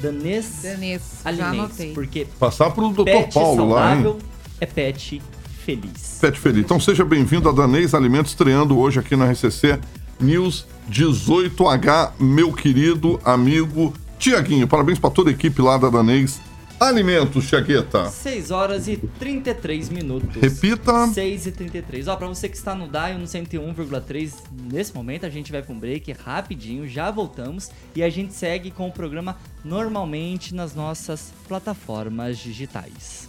[0.02, 1.58] Danês Danês, já Alimentos.
[1.58, 1.92] anotei.
[1.94, 3.04] Porque Passar para o Dr.
[3.04, 4.16] pet Paulo lá, hein?
[4.60, 5.22] é pet
[5.64, 6.18] feliz.
[6.20, 6.64] Pet Feliz.
[6.64, 9.78] Então seja bem-vindo a Danês Alimentos, estreando hoje aqui na RCC
[10.20, 14.66] News 18H, meu querido amigo Tiaguinho.
[14.66, 16.40] Parabéns para toda a equipe lá da Danês
[16.80, 18.08] Alimentos, Tiagueta.
[18.08, 20.40] 6 horas e 33 minutos.
[20.40, 21.08] Repita.
[21.08, 22.06] 6 e 33.
[22.06, 24.32] Ó, pra você que está no Dial no 101,3,
[24.72, 28.70] nesse momento a gente vai pra um break rapidinho, já voltamos e a gente segue
[28.70, 33.28] com o programa normalmente nas nossas plataformas digitais.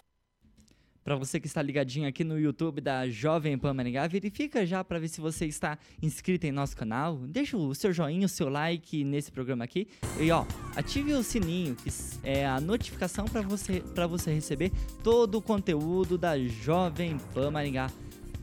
[1.03, 4.99] Para você que está ligadinho aqui no YouTube da Jovem Pan Maringá, verifica já para
[4.99, 7.17] ver se você está inscrito em nosso canal.
[7.27, 9.87] Deixa o seu joinha, o seu like nesse programa aqui.
[10.19, 10.45] E ó,
[10.75, 11.89] ative o sininho, que
[12.23, 14.71] é a notificação para você, para você receber
[15.03, 17.89] todo o conteúdo da Jovem Pan Maringá.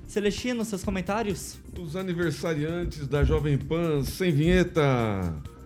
[0.08, 1.60] Celestino, seus comentários?
[1.78, 4.82] Os aniversariantes da Jovem Pan sem vinheta.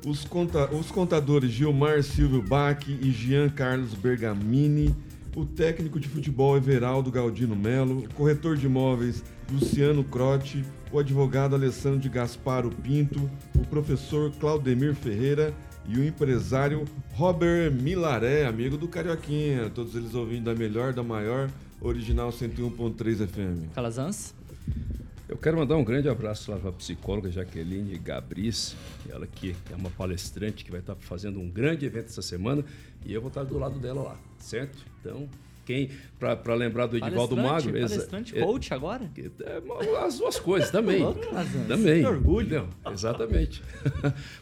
[0.05, 4.95] Os, conta, os contadores Gilmar Silvio Bach e Jean Carlos Bergamini
[5.35, 11.55] o técnico de futebol Everaldo Galdino Melo, o corretor de imóveis Luciano Crotti, o advogado
[11.55, 15.55] Alessandro de Gasparo Pinto, o professor Claudemir Ferreira
[15.89, 19.71] e o empresário Robert Milaré, amigo do Carioquinha.
[19.71, 23.73] Todos eles ouvindo da melhor, da maior, original 101.3 FM.
[23.75, 24.35] Calazans?
[25.33, 28.77] Eu quero mandar um grande abraço lá para a psicóloga Jaqueline Gabris,
[29.09, 32.63] ela que é uma palestrante que vai estar fazendo um grande evento essa semana
[33.07, 34.77] e eu vou estar do lado dela lá, certo?
[35.01, 35.27] Então,
[35.73, 39.11] quem para lembrar do Edivaldo Magro, palestrante, é, coach agora?
[39.17, 41.03] É, as duas coisas também.
[41.67, 42.05] também.
[42.05, 42.69] orgulho.
[42.85, 43.63] Não, exatamente.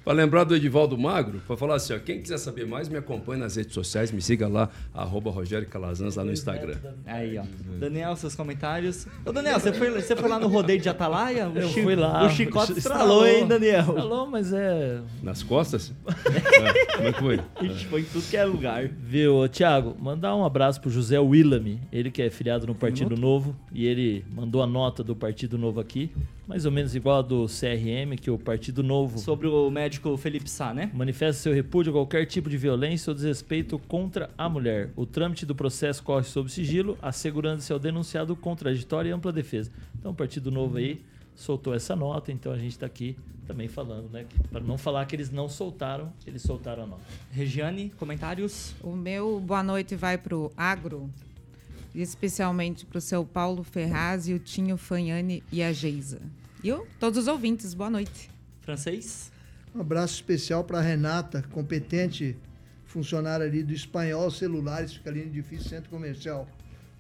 [0.04, 3.40] para lembrar do Edivaldo Magro, para falar assim, ó, quem quiser saber mais, me acompanhe
[3.40, 6.76] nas redes sociais, me siga lá arroba Rogério Calazans lá no Instagram.
[7.06, 7.44] Aí, ó.
[7.78, 9.06] Daniel, seus comentários.
[9.24, 11.48] Ô, Daniel, você foi, você foi lá no rodeio de Atalaia?
[11.48, 12.26] O Eu Chico, fui lá.
[12.26, 13.80] O chicote estralou, hein, Daniel?
[13.80, 15.00] Estralou, mas é...
[15.22, 15.92] Nas costas?
[16.06, 17.40] é, como é que foi?
[17.56, 18.88] A gente foi em tudo que é lugar.
[18.88, 23.54] Viu, Thiago, mandar um abraço pro José Willamy, ele que é filiado no Partido Novo,
[23.72, 26.10] e ele mandou a nota do Partido Novo aqui,
[26.46, 29.18] mais ou menos igual a do CRM, que o Partido Novo.
[29.18, 30.90] Sobre o médico Felipe Sá, né?
[30.92, 34.90] Manifesta seu repúdio a qualquer tipo de violência ou desrespeito contra a mulher.
[34.96, 39.70] O trâmite do processo corre sob sigilo, assegurando-se ao denunciado contraditória e ampla defesa.
[39.98, 41.00] Então, o Partido Novo aí
[41.40, 43.16] soltou essa nota, então a gente está aqui
[43.46, 44.26] também falando, né?
[44.52, 47.02] Para não falar que eles não soltaram, eles soltaram a nota.
[47.32, 48.74] Regiane, comentários?
[48.82, 51.08] O meu boa noite vai para o Agro,
[51.94, 56.20] especialmente para o seu Paulo Ferraz e o Tinho Fanhani e a Geisa.
[56.62, 58.30] E eu, todos os ouvintes, boa noite.
[58.60, 59.32] Francês?
[59.74, 62.36] Um abraço especial para a Renata, competente
[62.84, 66.46] funcionária ali do Espanhol Celulares, fica ali no edifício Centro Comercial,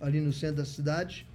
[0.00, 1.26] ali no centro da cidade.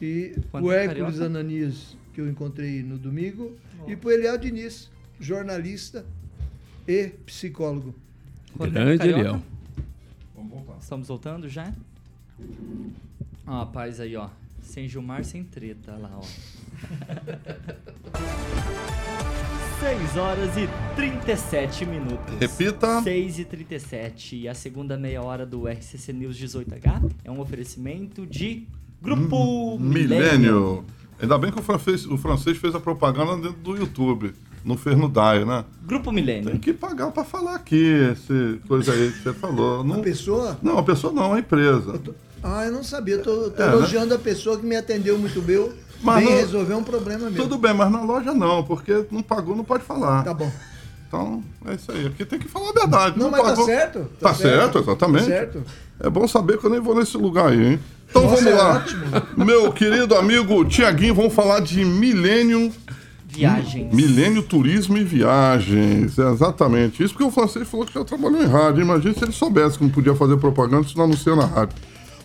[0.00, 3.54] E Quanto o Hércules Ananias, que eu encontrei no domingo.
[3.76, 3.92] Nossa.
[3.92, 4.90] E para o Eliel Diniz,
[5.20, 6.06] jornalista
[6.88, 7.94] e psicólogo.
[8.58, 9.42] Grande Eliel.
[10.34, 10.78] Vamos voltar.
[10.80, 11.74] Estamos voltando já?
[13.46, 14.30] Ó, a paz aí, ó.
[14.62, 16.22] Sem Gilmar, sem treta, lá, ó.
[19.78, 22.34] 6 horas e 37 minutos.
[22.40, 23.02] Repita.
[23.02, 24.36] 6 e 37.
[24.36, 28.66] E a segunda meia hora do RCC News 18H é um oferecimento de
[29.02, 30.82] Grupo Milênio.
[31.20, 34.34] Ainda bem que o francês, o francês fez a propaganda dentro do YouTube.
[34.64, 35.64] Não fez no DAI, né?
[35.84, 36.50] Grupo Milênio.
[36.50, 39.84] Tem que pagar para falar aqui, esse coisa aí que você falou.
[39.84, 40.58] Não, a pessoa?
[40.60, 41.98] Não, a pessoa não, a empresa.
[41.98, 42.12] Tô...
[42.42, 43.16] Ah, eu não sabia.
[43.16, 43.72] Estou é, né?
[43.72, 44.16] elogiando né?
[44.16, 45.70] a pessoa que me atendeu muito bem.
[46.02, 46.40] Mas bem não...
[46.40, 47.44] resolver um problema mesmo.
[47.44, 50.24] Tudo bem, mas na loja não, porque não pagou, não pode falar.
[50.24, 50.50] Tá bom.
[51.06, 52.06] Então, é isso aí.
[52.06, 53.18] Aqui tem que falar a verdade.
[53.18, 53.66] Não, não mas tá pagou.
[53.66, 53.98] tá certo.
[54.00, 55.24] Tá, tá certo, certo, exatamente.
[55.24, 55.64] Tá certo.
[56.00, 57.80] É bom saber que eu nem vou nesse lugar aí, hein?
[58.16, 58.76] Então Nossa, vamos é lá.
[58.76, 59.44] Ótimo.
[59.44, 62.72] Meu querido amigo Tiaguinho, vamos falar de Milênio.
[63.26, 63.94] Viagens.
[63.94, 66.18] Milênio Turismo e Viagens.
[66.18, 67.02] É exatamente.
[67.02, 68.80] Isso porque o francês falou que já trabalhou em rádio.
[68.80, 71.76] Imagina se ele soubesse que não podia fazer propaganda se não anuncia na rádio.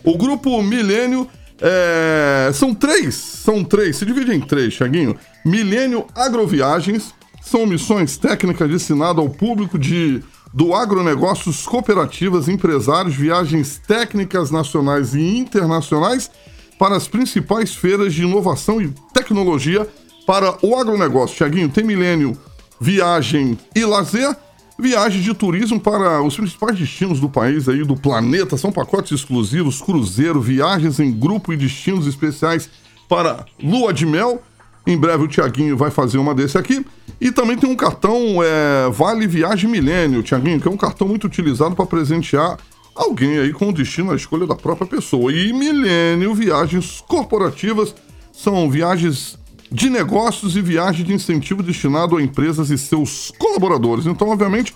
[0.02, 1.28] O grupo Milênio.
[1.60, 2.50] É...
[2.54, 5.14] São três, são três, se divide em três, Tiaguinho.
[5.44, 10.22] Milênio Agroviagens, são missões técnicas destinadas ao público de
[10.52, 16.30] do agronegócios, cooperativas, empresários, viagens técnicas nacionais e internacionais
[16.78, 19.88] para as principais feiras de inovação e tecnologia
[20.26, 21.36] para o agronegócio.
[21.36, 22.36] Tiaguinho, tem milênio,
[22.80, 24.36] viagem e lazer,
[24.78, 28.56] viagem de turismo para os principais destinos do país aí, do planeta.
[28.56, 32.68] São pacotes exclusivos, cruzeiro, viagens em grupo e destinos especiais
[33.08, 34.42] para lua de mel
[34.86, 36.84] em breve o Tiaguinho vai fazer uma desse aqui.
[37.20, 41.26] E também tem um cartão é, Vale Viagem Milênio, Tiaguinho, que é um cartão muito
[41.26, 42.58] utilizado para presentear
[42.94, 45.32] alguém aí com destino à escolha da própria pessoa.
[45.32, 47.94] E Milênio Viagens Corporativas
[48.32, 49.38] são viagens
[49.70, 54.06] de negócios e viagens de incentivo destinado a empresas e seus colaboradores.
[54.06, 54.74] Então, obviamente,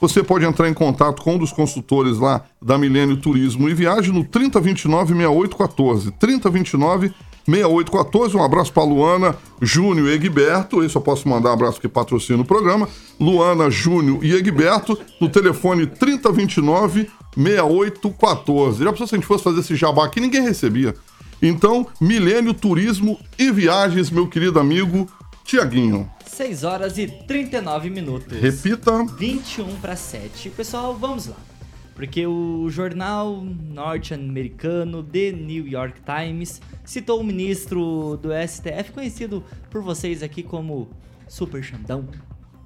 [0.00, 4.12] você pode entrar em contato com um dos consultores lá da Milênio Turismo e Viagem
[4.12, 6.10] no 3029 6814.
[6.12, 7.14] 3029
[7.46, 8.36] 6814.
[8.36, 10.82] Um abraço para Luana, Júnior e Egberto.
[10.82, 12.88] Esse eu posso mandar um abraço que patrocina o programa.
[13.20, 18.84] Luana, Júnior e Egberto, no telefone 3029 6814.
[18.84, 20.94] Já pensou se a gente fosse fazer esse jabá aqui, ninguém recebia.
[21.42, 25.08] Então, Milênio Turismo e Viagens, meu querido amigo
[25.44, 26.08] Tiaguinho.
[26.26, 28.38] 6 horas e 39 minutos.
[28.40, 29.04] Repita.
[29.04, 30.50] 21 para 7.
[30.50, 31.36] Pessoal, vamos lá.
[31.94, 39.80] Porque o jornal norte-americano The New York Times citou o ministro do STF, conhecido por
[39.80, 40.90] vocês aqui como
[41.28, 42.08] Super Xandão,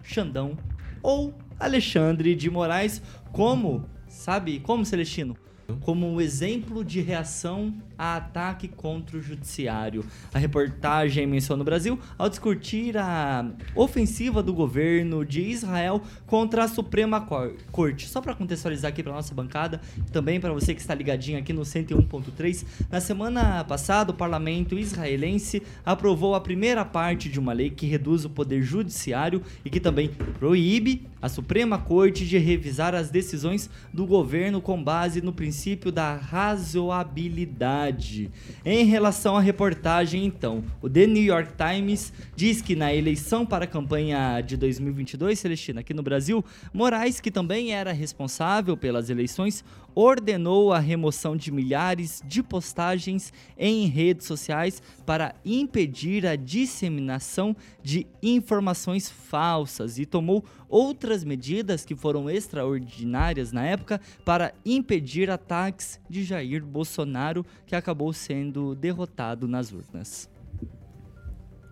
[0.02, 0.56] Xandão
[1.02, 3.02] ou Alexandre de Moraes,
[3.32, 5.36] como, sabe, como Celestino?
[5.80, 10.04] Como um exemplo de reação a ataque contra o judiciário.
[10.32, 16.68] A reportagem menciona o Brasil ao discutir a ofensiva do governo de Israel contra a
[16.68, 17.26] Suprema
[17.72, 18.08] Corte.
[18.08, 19.80] Só para contextualizar aqui para nossa bancada,
[20.12, 25.62] também para você que está ligadinho aqui no 101.3, na semana passada o parlamento israelense
[25.84, 30.10] aprovou a primeira parte de uma lei que reduz o poder judiciário e que também
[30.38, 36.14] proíbe a Suprema Corte de revisar as decisões do governo com base no princípio da
[36.14, 38.30] razoabilidade verdade.
[38.64, 43.64] Em relação à reportagem, então, o The New York Times diz que na eleição para
[43.64, 49.64] a campanha de 2022, Celestina, aqui no Brasil, Moraes, que também era responsável pelas eleições,
[49.94, 58.06] ordenou a remoção de milhares de postagens em redes sociais para impedir a disseminação de
[58.22, 66.22] informações falsas e tomou outras medidas que foram extraordinárias na época para impedir ataques de
[66.24, 70.28] Jair Bolsonaro, que acabou sendo derrotado nas urnas.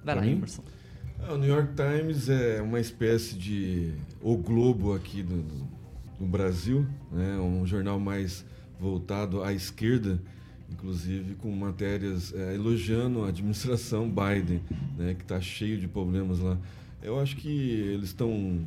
[0.05, 0.63] Vai lá, Emerson.
[1.27, 5.43] É, o New York Times é uma espécie de o Globo aqui do,
[6.19, 7.39] no Brasil, né?
[7.39, 8.45] um jornal mais
[8.79, 10.21] voltado à esquerda,
[10.71, 14.61] inclusive com matérias é, elogiando a administração Biden,
[14.97, 15.15] né?
[15.15, 16.59] que está cheio de problemas lá.
[17.03, 18.67] Eu acho que eles estão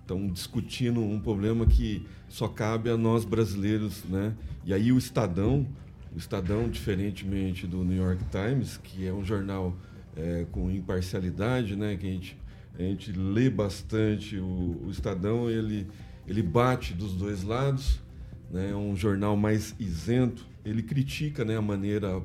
[0.00, 4.34] estão é, discutindo um problema que só cabe a nós brasileiros, né?
[4.64, 5.66] E aí o Estadão,
[6.14, 9.76] o Estadão, diferentemente do New York Times, que é um jornal
[10.16, 11.96] é, com imparcialidade, né?
[11.96, 12.36] Que a gente,
[12.78, 15.86] a gente lê bastante o, o Estadão, ele
[16.26, 18.00] ele bate dos dois lados,
[18.50, 18.70] né?
[18.70, 20.46] É um jornal mais isento.
[20.64, 22.22] Ele critica, né, a maneira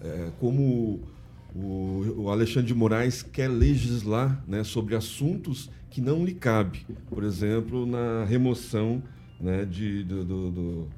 [0.00, 1.00] é, como
[1.54, 6.86] o, o, Alexandre de Moraes quer legislar, né, sobre assuntos que não lhe cabe.
[7.08, 9.02] Por exemplo, na remoção,
[9.40, 10.88] né, de, do, do, do,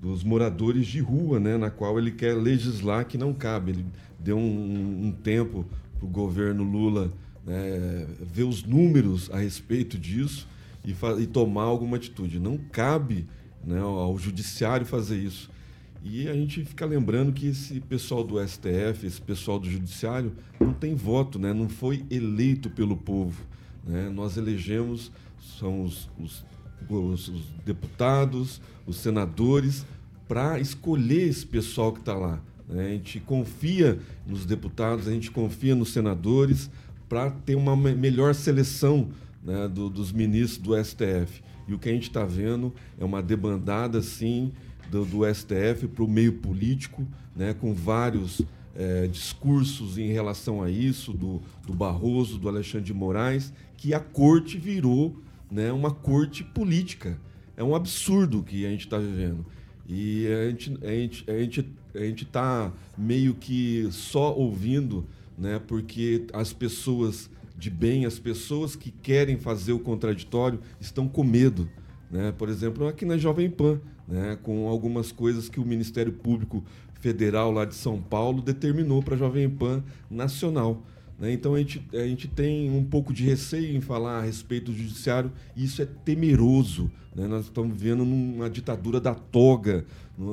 [0.00, 3.72] dos moradores de rua, né, na qual ele quer legislar que não cabe.
[3.72, 3.86] Ele
[4.18, 5.66] deu um, um tempo
[5.98, 7.12] para o governo Lula
[7.44, 10.48] né, ver os números a respeito disso
[10.86, 12.38] e, e tomar alguma atitude.
[12.38, 13.26] Não cabe
[13.64, 15.50] né, ao judiciário fazer isso.
[16.04, 20.72] E a gente fica lembrando que esse pessoal do STF, esse pessoal do judiciário, não
[20.72, 21.52] tem voto, né?
[21.52, 23.42] não foi eleito pelo povo.
[23.84, 24.08] Né?
[24.08, 25.10] Nós elegemos,
[25.58, 26.44] são os, os,
[26.88, 29.84] os, os deputados, os senadores,
[30.28, 32.40] para escolher esse pessoal que está lá.
[32.68, 32.86] Né?
[32.86, 36.70] A gente confia nos deputados, a gente confia nos senadores
[37.08, 39.08] para ter uma melhor seleção
[39.46, 41.42] né, do, dos ministros do STF.
[41.68, 44.52] E o que a gente está vendo é uma debandada, sim,
[44.90, 48.42] do, do STF para o meio político, né, com vários
[48.74, 54.00] é, discursos em relação a isso, do, do Barroso, do Alexandre de Moraes, que a
[54.00, 55.16] corte virou
[55.50, 57.18] né, uma corte política.
[57.56, 59.46] É um absurdo que a gente está vivendo.
[59.88, 65.06] E a gente a gente a gente a gente está meio que só ouvindo,
[65.38, 65.60] né?
[65.66, 71.68] Porque as pessoas de bem, as pessoas que querem fazer o contraditório estão com medo.
[72.10, 72.32] Né?
[72.36, 74.38] Por exemplo, aqui na Jovem Pan, né?
[74.42, 76.62] com algumas coisas que o Ministério Público
[77.00, 80.82] Federal lá de São Paulo determinou para a Jovem Pan Nacional.
[81.18, 81.32] Né?
[81.32, 84.76] Então a gente, a gente tem um pouco de receio em falar a respeito do
[84.76, 86.90] judiciário, e isso é temeroso.
[87.14, 87.26] Né?
[87.26, 89.84] Nós estamos vivendo numa ditadura da toga.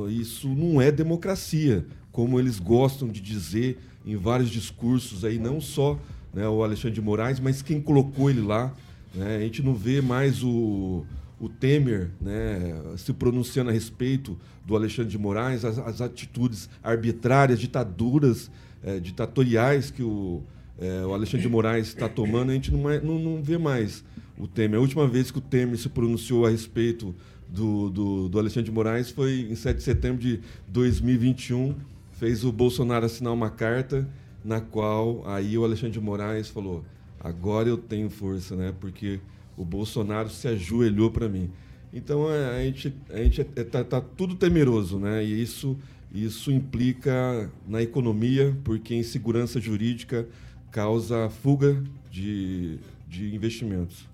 [0.09, 5.97] Isso não é democracia, como eles gostam de dizer em vários discursos aí, não só
[6.33, 8.73] né, o Alexandre de Moraes, mas quem colocou ele lá.
[9.13, 11.05] Né, a gente não vê mais o,
[11.39, 17.59] o Temer né, se pronunciando a respeito do Alexandre de Moraes, as, as atitudes arbitrárias,
[17.59, 18.49] ditaduras,
[18.83, 20.41] é, ditatoriais que o,
[20.79, 24.03] é, o Alexandre de Moraes está tomando, a gente não, não, não, vê mais
[24.37, 24.79] o Temer.
[24.79, 27.13] A última vez que o Temer se pronunciou a respeito
[27.47, 31.75] do, do, do Alexandre de Moraes foi em 7 de setembro de 2021,
[32.13, 34.07] fez o Bolsonaro assinar uma carta
[34.43, 36.83] na qual aí o Alexandre de Moraes falou:
[37.19, 38.73] agora eu tenho força, né?
[38.79, 39.19] Porque
[39.57, 41.49] o Bolsonaro se ajoelhou para mim.
[41.93, 45.23] Então é, a gente a gente é, tá, tá, tudo temeroso, né?
[45.23, 45.77] E isso
[46.13, 50.27] Isso implica na economia, porque insegurança jurídica
[50.71, 52.77] causa fuga de,
[53.07, 54.07] de investimentos.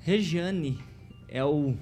[0.00, 0.78] Regiane
[1.28, 1.74] é o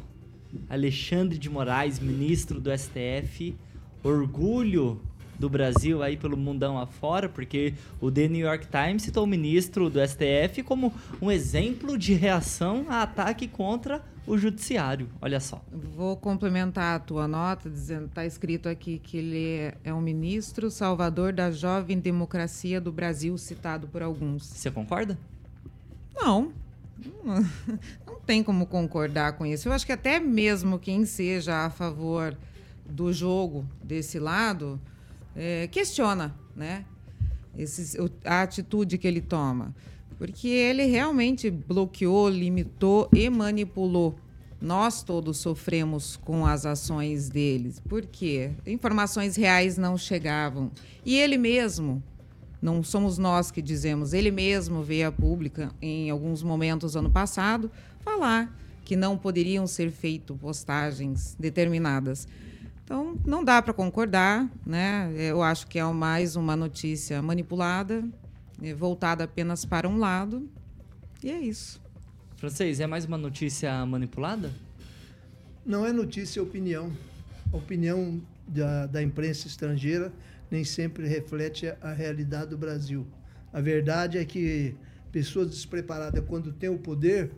[0.69, 3.55] Alexandre de Moraes, ministro do STF,
[4.03, 5.01] orgulho
[5.43, 9.91] do Brasil aí pelo mundão afora, porque o The New York Times citou o ministro
[9.91, 15.09] do STF como um exemplo de reação a ataque contra o judiciário.
[15.21, 15.61] Olha só.
[15.97, 21.33] Vou complementar a tua nota, dizendo, está escrito aqui que ele é um ministro salvador
[21.33, 24.45] da jovem democracia do Brasil, citado por alguns.
[24.45, 25.19] Você concorda?
[26.15, 26.53] Não.
[28.07, 29.69] Não tem como concordar com isso.
[29.69, 32.37] Eu acho que até mesmo quem seja a favor
[32.87, 34.81] do jogo desse lado
[35.37, 36.85] é, questiona, né?
[37.57, 39.75] Esses, a atitude que ele toma.
[40.19, 44.15] Porque ele realmente bloqueou, limitou e manipulou.
[44.61, 47.81] Nós todos sofremos com as ações deles.
[47.81, 48.53] Por quê?
[48.65, 50.71] Informações reais não chegavam.
[51.05, 52.01] E ele mesmo,
[52.61, 57.69] não somos nós que dizemos, ele mesmo veio a pública, em alguns momentos ano passado,
[58.05, 62.29] falar que não poderiam ser feitas postagens determinadas.
[62.85, 65.13] Então, não dá para concordar, né?
[65.17, 68.05] Eu acho que é mais uma notícia manipulada,
[68.61, 68.75] né?
[68.75, 70.49] voltada apenas para um lado,
[71.23, 71.81] e é isso.
[72.37, 74.51] Francês, é mais uma notícia manipulada?
[75.65, 76.93] Não é notícia, é opinião.
[77.53, 80.13] A opinião da, da imprensa estrangeira
[80.51, 83.07] nem sempre reflete a realidade do Brasil.
[83.53, 84.75] A verdade é que
[85.13, 87.31] pessoas despreparadas, quando têm o poder,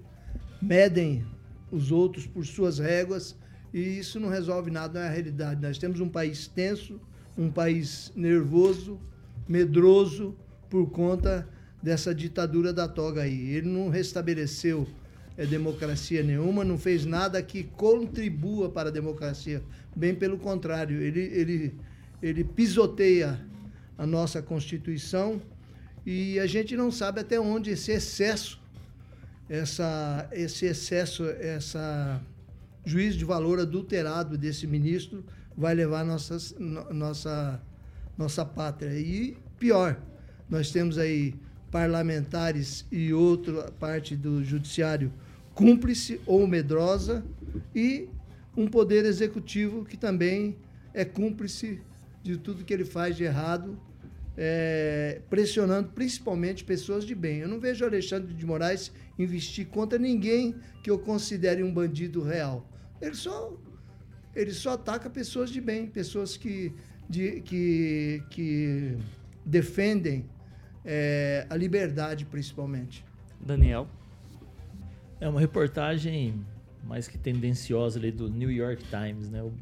[0.61, 1.24] medem
[1.70, 3.36] os outros por suas réguas
[3.75, 5.61] e isso não resolve nada, não é a realidade.
[5.61, 7.01] Nós temos um país tenso,
[7.37, 9.01] um país nervoso,
[9.49, 10.37] medroso,
[10.70, 11.49] por conta
[11.83, 13.51] dessa ditadura da toga aí.
[13.51, 14.87] Ele não restabeleceu
[15.37, 19.61] é, democracia nenhuma, não fez nada que contribua para a democracia.
[19.97, 21.75] Bem pelo contrário, ele, ele,
[22.22, 23.41] ele pisoteia
[23.99, 25.43] a nossa Constituição
[26.07, 28.61] e a gente não sabe até onde esse excesso,
[29.49, 32.22] essa, esse excesso, essa
[32.85, 35.24] juízo de valor adulterado desse ministro
[35.57, 37.61] vai levar nossas, no, nossa,
[38.16, 38.99] nossa pátria.
[38.99, 40.01] E pior,
[40.49, 41.35] nós temos aí
[41.70, 45.12] parlamentares e outra parte do judiciário
[45.55, 47.24] cúmplice ou medrosa
[47.74, 48.09] e
[48.57, 50.57] um poder executivo que também
[50.93, 51.80] é cúmplice
[52.22, 53.78] de tudo que ele faz de errado,
[54.37, 57.39] é, pressionando principalmente pessoas de bem.
[57.39, 62.66] Eu não vejo Alexandre de Moraes investir contra ninguém que eu considere um bandido real.
[63.05, 63.53] Ele só,
[64.35, 66.73] ele só ataca pessoas de bem, pessoas que,
[67.09, 68.97] de, que, que
[69.45, 70.25] defendem
[70.85, 73.05] é, a liberdade, principalmente.
[73.39, 73.87] Daniel?
[75.21, 76.45] É uma reportagem
[76.83, 79.43] mais que tendenciosa ali do New York Times, né?
[79.43, 79.53] O,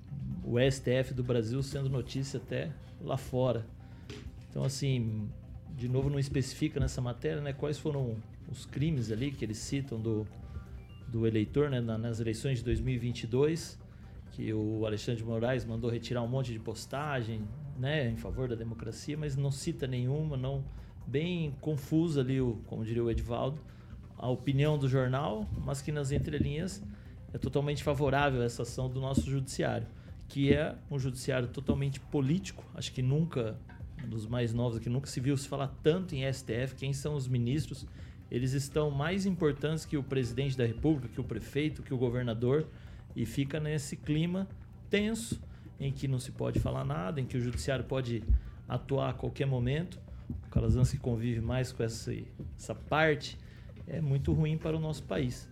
[0.44, 2.70] o STF do Brasil sendo notícia até
[3.00, 3.66] lá fora.
[4.48, 5.28] Então, assim,
[5.76, 7.52] de novo não especifica nessa matéria, né?
[7.52, 8.16] Quais foram
[8.50, 10.26] os crimes ali que eles citam do
[11.12, 13.78] do eleitor né, nas eleições de 2022,
[14.30, 17.42] que o Alexandre de Moraes mandou retirar um monte de postagem
[17.78, 20.64] né, em favor da democracia, mas não cita nenhuma, não
[21.06, 23.60] bem confusa ali, o, como diria o Edvaldo,
[24.16, 26.82] a opinião do jornal, mas que nas entrelinhas
[27.34, 29.86] é totalmente favorável a essa ação do nosso judiciário,
[30.28, 33.58] que é um judiciário totalmente político, acho que nunca,
[34.06, 37.28] dos mais novos aqui, nunca se viu se falar tanto em STF, quem são os
[37.28, 37.86] ministros,
[38.32, 42.66] eles estão mais importantes que o presidente da República, que o prefeito, que o governador,
[43.14, 44.48] e fica nesse clima
[44.88, 45.38] tenso
[45.78, 48.24] em que não se pode falar nada, em que o judiciário pode
[48.66, 50.00] atuar a qualquer momento.
[50.46, 52.10] O Calazans que convive mais com essa,
[52.56, 53.36] essa parte
[53.86, 55.46] é muito ruim para o nosso país.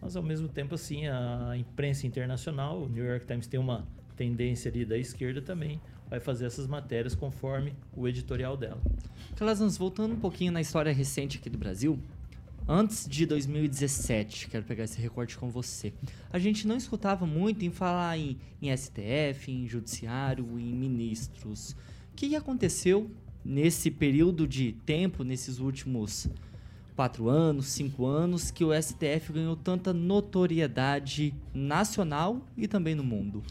[0.00, 4.70] Mas ao mesmo tempo assim, a imprensa internacional, o New York Times tem uma tendência
[4.70, 5.80] ali da esquerda também,
[6.12, 8.78] vai fazer essas matérias conforme o editorial dela.
[9.34, 11.98] Calazans, voltando um pouquinho na história recente aqui do Brasil,
[12.68, 15.90] antes de 2017, quero pegar esse recorte com você,
[16.30, 21.74] a gente não escutava muito em falar em, em STF, em judiciário, em ministros.
[22.12, 23.10] O que aconteceu
[23.42, 26.28] nesse período de tempo, nesses últimos
[26.94, 33.42] quatro anos, cinco anos, que o STF ganhou tanta notoriedade nacional e também no mundo?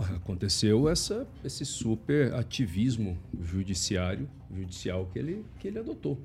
[0.00, 6.18] Aconteceu essa, esse super ativismo judiciário, judicial que ele, que ele adotou.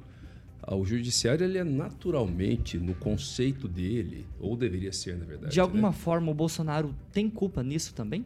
[0.63, 5.53] Ah, o judiciário ele é naturalmente, no conceito dele, ou deveria ser, na verdade.
[5.53, 5.95] De alguma né?
[5.95, 8.26] forma, o Bolsonaro tem culpa nisso também?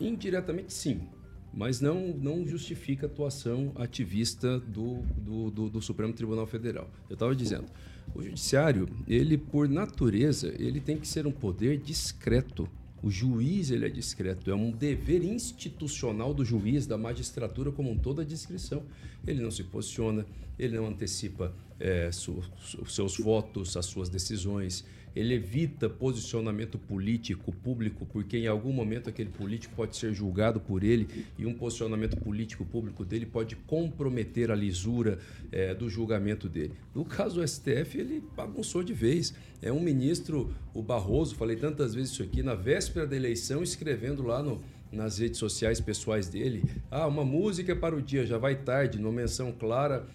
[0.00, 1.00] Indiretamente, sim.
[1.52, 6.88] Mas não, não justifica a atuação ativista do, do, do, do Supremo Tribunal Federal.
[7.10, 7.66] Eu estava dizendo,
[8.14, 12.68] o judiciário, ele por natureza, ele tem que ser um poder discreto
[13.02, 17.98] O juiz ele é discreto, é um dever institucional do juiz, da magistratura como um
[17.98, 18.84] todo a discrição.
[19.26, 20.24] Ele não se posiciona,
[20.56, 24.84] ele não antecipa é, seus votos, as suas decisões,
[25.14, 30.82] ele evita posicionamento político público, porque em algum momento aquele político pode ser julgado por
[30.82, 35.18] ele e um posicionamento político público dele pode comprometer a lisura
[35.50, 36.72] é, do julgamento dele.
[36.94, 39.34] No caso do STF, ele bagunçou de vez.
[39.60, 44.22] É um ministro, o Barroso, falei tantas vezes isso aqui, na véspera da eleição, escrevendo
[44.22, 44.60] lá no,
[44.90, 49.12] nas redes sociais pessoais dele: ah, uma música para o dia, já vai tarde, numa
[49.12, 50.06] menção clara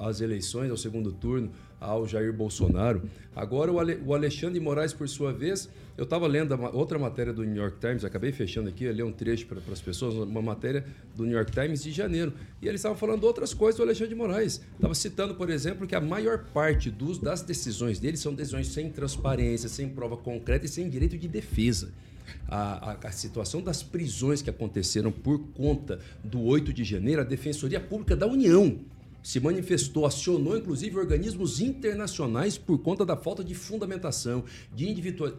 [0.00, 1.50] às eleições, ao segundo turno
[1.82, 3.02] ao Jair Bolsonaro.
[3.34, 7.44] Agora, o, Ale, o Alexandre Moraes, por sua vez, eu estava lendo outra matéria do
[7.44, 10.84] New York Times, acabei fechando aqui, li um trecho para as pessoas, uma matéria
[11.16, 12.32] do New York Times de janeiro.
[12.60, 14.60] E eles estavam falando outras coisas do Alexandre Moraes.
[14.74, 18.90] Estava citando, por exemplo, que a maior parte dos, das decisões dele são decisões sem
[18.90, 21.90] transparência, sem prova concreta e sem direito de defesa.
[22.48, 27.24] A, a, a, situação das prisões que aconteceram por conta do 8 de janeiro, a
[27.24, 28.78] Defensoria Pública da União
[29.22, 34.44] se manifestou, acionou inclusive organismos internacionais por conta da falta de fundamentação,
[34.74, 34.88] de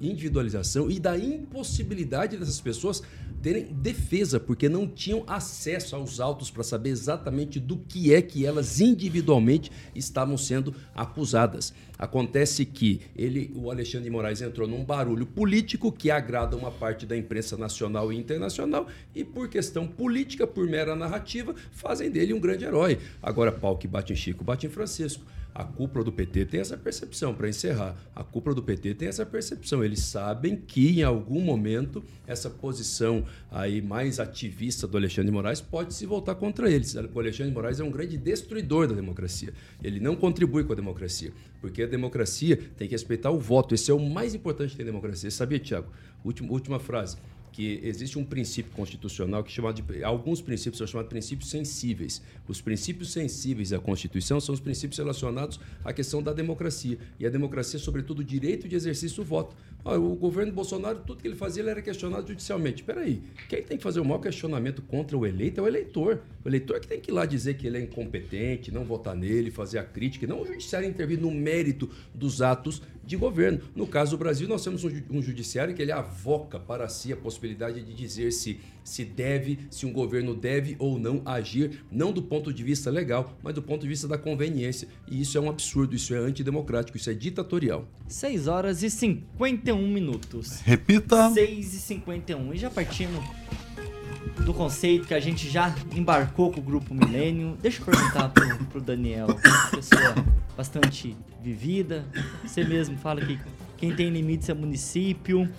[0.01, 3.01] individualização e da impossibilidade dessas pessoas
[3.41, 8.45] terem defesa, porque não tinham acesso aos autos para saber exatamente do que é que
[8.45, 11.73] elas individualmente estavam sendo acusadas.
[11.99, 17.05] Acontece que ele, o Alexandre de Moraes entrou num barulho político que agrada uma parte
[17.05, 22.39] da imprensa nacional e internacional e por questão política, por mera narrativa, fazem dele um
[22.39, 22.97] grande herói.
[23.21, 25.25] Agora, que bate em Chico, bate em Francisco.
[25.55, 27.95] A cúpula do PT tem essa percepção, para encerrar.
[28.15, 29.83] A cúpula do PT tem essa percepção.
[29.83, 35.61] Eles sabem que em algum momento essa posição aí mais ativista do Alexandre de Moraes
[35.61, 36.95] pode se voltar contra eles.
[36.95, 39.53] O Alexandre de Moraes é um grande destruidor da democracia.
[39.83, 43.75] Ele não contribui com a democracia, porque a democracia tem que respeitar o voto.
[43.75, 45.29] Esse é o mais importante tem democracia.
[45.29, 45.91] Sabia, Tiago?
[46.23, 47.17] Última, última frase
[47.53, 52.21] que existe um princípio constitucional que chamado de alguns princípios são chamados de princípios sensíveis.
[52.47, 57.29] Os princípios sensíveis da Constituição são os princípios relacionados à questão da democracia e a
[57.29, 59.55] democracia, sobretudo, o direito de exercício do voto.
[59.85, 62.81] O governo Bolsonaro, tudo que ele fazia, ele era questionado judicialmente.
[62.81, 66.21] Espera aí, quem tem que fazer o maior questionamento contra o eleito é o eleitor.
[66.43, 69.51] O eleitor que tem que ir lá dizer que ele é incompetente, não votar nele,
[69.51, 73.59] fazer a crítica, não o judiciário intervir no mérito dos atos de governo.
[73.75, 77.81] No caso do Brasil, nós temos um judiciário que ele avoca para si a possibilidade
[77.81, 82.53] de dizer se, se deve, se um governo deve ou não agir, não do ponto
[82.53, 84.87] de vista legal, mas do ponto de vista da conveniência.
[85.09, 87.87] E isso é um absurdo, isso é antidemocrático, isso é ditatorial.
[88.07, 90.61] 6 horas e 51 minutos.
[90.61, 91.29] Repita.
[91.31, 92.53] 6 e 51.
[92.53, 93.23] E já partimos
[94.45, 97.57] do conceito que a gente já embarcou com o grupo Milênio.
[97.61, 99.27] Deixa eu perguntar pro, pro Daniel,
[99.71, 100.15] pessoa
[100.55, 102.05] bastante vivida.
[102.43, 103.39] Você mesmo fala que
[103.77, 105.49] quem tem limites é município.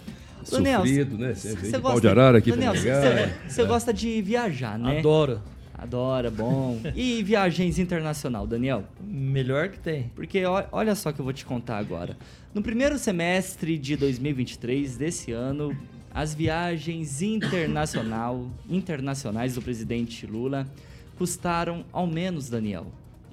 [0.51, 1.35] Daniel, Sofrido, né?
[1.35, 3.65] Você vem de de arara aqui Daniel, Você é.
[3.65, 4.99] gosta de viajar, né?
[4.99, 5.41] Adoro.
[5.85, 6.81] Adora, bom.
[6.97, 8.85] E viagens internacional, Daniel?
[9.03, 10.11] Melhor que tem.
[10.15, 12.17] Porque olha só que eu vou te contar agora.
[12.55, 15.77] No primeiro semestre de 2023 desse ano,
[16.11, 20.67] as viagens internacional, internacionais do presidente Lula
[21.19, 22.87] custaram ao menos, Daniel,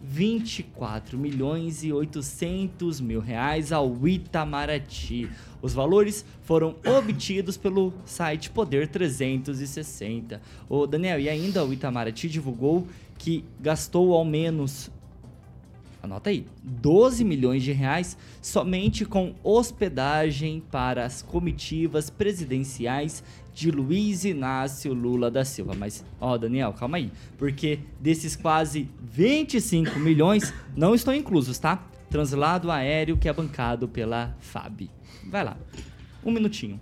[0.04, 5.30] 24 milhões e 800 mil reais ao Itamaraty.
[5.62, 10.41] Os valores foram obtidos pelo site Poder 360.
[10.68, 12.88] O Daniel, e ainda o Itamaraty divulgou
[13.18, 14.91] que gastou ao menos
[16.04, 23.24] anota aí, 12 milhões de reais somente com hospedagem para as comitivas presidenciais
[23.54, 25.74] de Luiz Inácio Lula da Silva.
[25.78, 31.84] Mas, ó, Daniel, calma aí, porque desses quase 25 milhões não estão inclusos, tá?
[32.10, 34.89] Translado aéreo que é bancado pela FAB.
[35.30, 35.58] Vai lá,
[36.26, 36.80] um minutinho.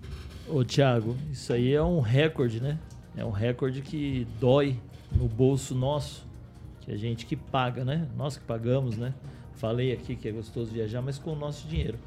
[0.48, 2.80] Ô, Thiago, isso aí é um recorde, né?
[3.16, 4.80] É um recorde que dói
[5.12, 6.28] no bolso nosso
[6.82, 8.08] que a gente que paga, né?
[8.18, 9.14] Nós que pagamos, né?
[9.54, 12.00] Falei aqui que é gostoso viajar, mas com o nosso dinheiro.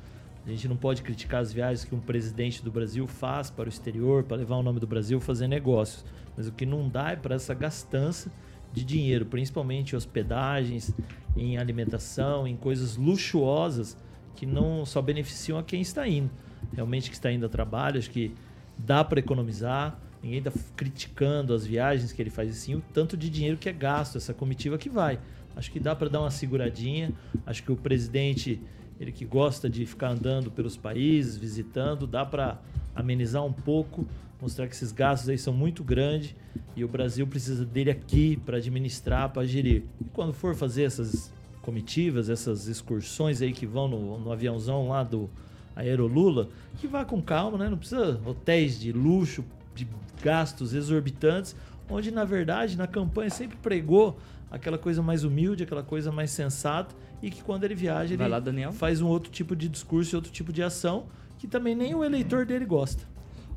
[0.45, 3.69] A gente não pode criticar as viagens que um presidente do Brasil faz para o
[3.69, 6.05] exterior, para levar o nome do Brasil, fazer negócios.
[6.37, 8.31] Mas o que não dá é para essa gastança
[8.73, 10.93] de dinheiro, principalmente em hospedagens,
[11.37, 13.97] em alimentação, em coisas luxuosas
[14.35, 16.31] que não só beneficiam a quem está indo.
[16.73, 18.35] Realmente que está indo a trabalho, acho que
[18.77, 19.99] dá para economizar.
[20.23, 23.73] Ninguém está criticando as viagens que ele faz assim, o tanto de dinheiro que é
[23.73, 25.19] gasto, essa comitiva que vai.
[25.55, 27.13] Acho que dá para dar uma seguradinha.
[27.45, 28.61] Acho que o presidente,
[29.03, 32.59] ele que gosta de ficar andando pelos países, visitando, dá para
[32.95, 34.07] amenizar um pouco,
[34.41, 36.35] mostrar que esses gastos aí são muito grandes
[36.77, 39.85] e o Brasil precisa dele aqui para administrar, para gerir.
[40.01, 41.33] E quando for fazer essas
[41.63, 45.29] comitivas, essas excursões aí que vão no, no aviãozão lá do
[45.75, 46.49] Aerolula,
[46.79, 47.69] que vá com calma, né?
[47.69, 49.45] Não precisa hotéis de luxo,
[49.75, 49.87] de
[50.23, 51.57] gastos exorbitantes,
[51.89, 54.19] onde na verdade na campanha sempre pregou
[54.53, 58.41] aquela coisa mais humilde, aquela coisa mais sensata e que quando ele viaja ele lá,
[58.73, 61.07] faz um outro tipo de discurso e outro tipo de ação
[61.39, 63.03] que também nem o eleitor dele gosta.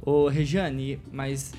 [0.01, 1.53] Ô, Regiane, mas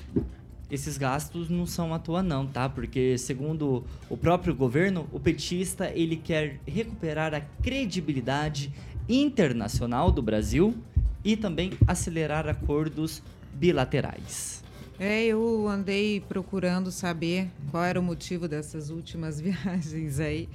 [0.71, 2.67] esses gastos não são à toa não, tá?
[2.67, 8.73] Porque segundo o próprio governo, o petista ele quer recuperar a credibilidade
[9.07, 10.75] internacional do Brasil
[11.23, 13.21] e também acelerar acordos
[13.53, 14.63] bilaterais.
[14.99, 20.49] É, eu andei procurando saber qual era o motivo dessas últimas viagens aí.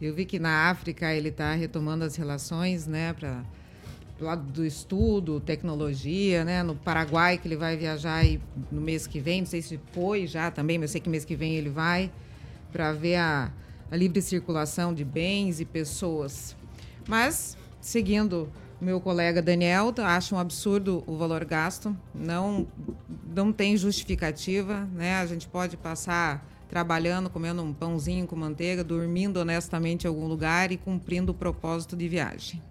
[0.00, 3.44] Eu vi que na África ele está retomando as relações, né, para
[4.18, 8.24] do lado do estudo, tecnologia, né, no Paraguai que ele vai viajar
[8.70, 11.24] no mês que vem, não sei se foi já também, mas eu sei que mês
[11.24, 12.10] que vem ele vai
[12.72, 13.52] para ver a,
[13.90, 16.56] a livre circulação de bens e pessoas.
[17.06, 18.48] Mas seguindo
[18.82, 22.66] meu colega Daniel, acho um absurdo o valor gasto, não
[23.34, 25.14] não tem justificativa, né?
[25.14, 30.72] A gente pode passar trabalhando, comendo um pãozinho com manteiga, dormindo honestamente em algum lugar
[30.72, 32.62] e cumprindo o propósito de viagem.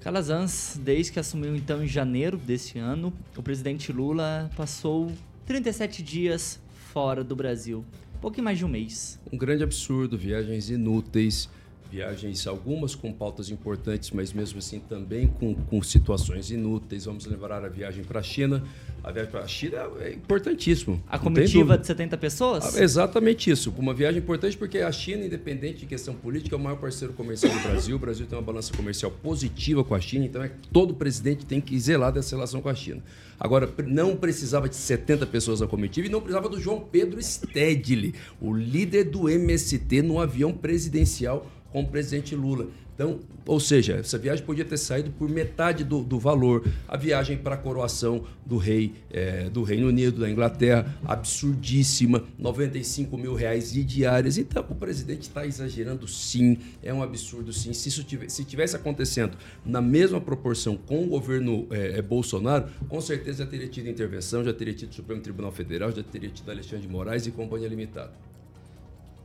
[0.00, 5.12] Calazans, desde que assumiu então em janeiro deste ano, o presidente Lula passou
[5.44, 6.60] 37 dias
[6.92, 7.84] fora do Brasil.
[8.16, 9.20] Um pouquinho mais de um mês.
[9.30, 11.48] Um grande absurdo, viagens inúteis,
[11.90, 17.06] viagens algumas com pautas importantes, mas mesmo assim também com, com situações inúteis.
[17.06, 18.62] Vamos lembrar a viagem para a China.
[19.02, 21.02] A viagem para a China é importantíssimo.
[21.08, 22.76] A comitiva de 70 pessoas?
[22.76, 23.72] Ah, Exatamente isso.
[23.78, 27.52] Uma viagem importante porque a China, independente de questão política, é o maior parceiro comercial
[27.52, 27.96] do Brasil.
[27.96, 31.46] O Brasil tem uma balança comercial positiva com a China, então é que todo presidente
[31.46, 33.02] tem que zelar dessa relação com a China.
[33.40, 38.14] Agora, não precisava de 70 pessoas na comitiva e não precisava do João Pedro Stedley,
[38.40, 42.68] o líder do MST no avião presidencial com o presidente Lula.
[42.98, 46.68] Então, ou seja, essa viagem podia ter saído por metade do, do valor.
[46.88, 53.16] A viagem para a coroação do rei eh, do Reino Unido, da Inglaterra, absurdíssima, 95
[53.16, 54.36] mil reais de diárias.
[54.36, 57.72] Então, o presidente está exagerando sim, é um absurdo sim.
[57.72, 62.68] Se isso tivesse, se tivesse acontecendo na mesma proporção com o governo eh, eh, Bolsonaro,
[62.88, 66.50] com certeza já teria tido intervenção, já teria tido Supremo Tribunal Federal, já teria tido
[66.50, 68.27] Alexandre de Moraes e Companhia Limitada.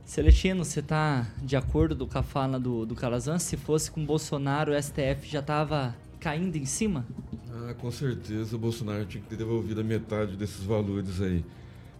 [0.04, 3.42] Celestino, você tá de acordo com a fala do, do Calazans?
[3.42, 7.06] Se fosse com Bolsonaro, o STF já tava caindo em cima?
[7.50, 11.44] Ah, com certeza o Bolsonaro tinha que ter devolvido a metade desses valores aí.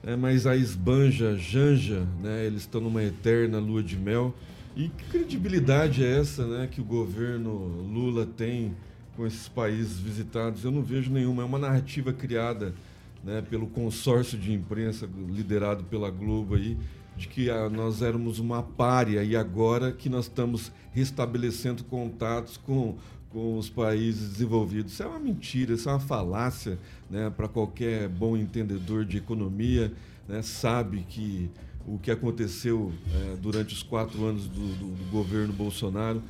[0.03, 4.35] É, mas a esbanja, janja, né, eles estão numa eterna lua de mel.
[4.77, 7.53] E que credibilidade é essa né, que o governo
[7.91, 8.75] Lula tem
[9.17, 10.65] com esses países visitados?
[10.65, 11.43] Eu não vejo nenhuma.
[11.43, 12.75] É uma narrativa criada
[13.23, 16.77] né, pelo consórcio de imprensa liderado pela Globo aí,
[17.17, 22.97] de que ah, nós éramos uma párea e agora que nós estamos restabelecendo contatos com,
[23.31, 24.93] com os países desenvolvidos.
[24.95, 26.79] Isso é uma mentira, isso é uma falácia
[27.11, 29.93] né, para qualquer bom entendedor de economia.
[30.27, 31.51] Né, sabe que
[31.87, 36.23] o que aconteceu eh, durante os quatro anos do, do- do governo Bolsonaro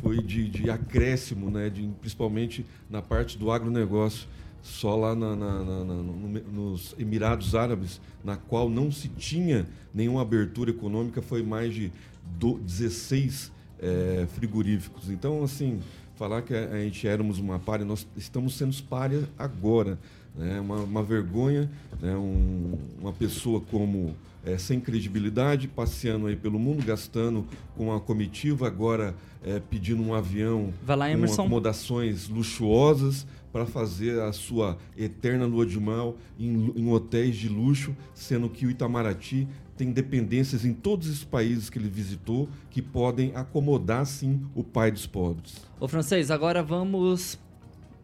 [0.00, 4.26] foi de, de acréscimo, né, de, principalmente na parte do agronegócio.
[4.62, 9.66] Só lá na- na- na- na- no- nos Emirados Árabes, na qual não se tinha
[9.92, 11.92] nenhuma abertura econômica, foi mais de
[12.38, 13.50] do- 16
[13.80, 15.10] eh, frigoríficos.
[15.10, 15.80] Então, assim,
[16.14, 19.98] falar que a, gente éramos uma párea, nós estamos sendo párea agora.
[20.36, 20.60] Né?
[20.60, 21.68] Uma, uma vergonha,
[22.00, 22.16] né?
[22.16, 27.46] Um- uma pessoa como eh, sem credibilidade, passeando aí pelo mundo, gastando
[27.76, 34.20] com a comitiva, agora eh, pedindo um avião Vai lá, com acomodações luxuosas para fazer
[34.20, 39.46] a sua eterna lua de mel em, em hotéis de luxo, sendo que o Itamaraty
[39.76, 44.90] tem dependências em todos esses países que ele visitou que podem acomodar sim o pai
[44.90, 45.56] dos pobres.
[45.78, 47.38] Ô francês, agora vamos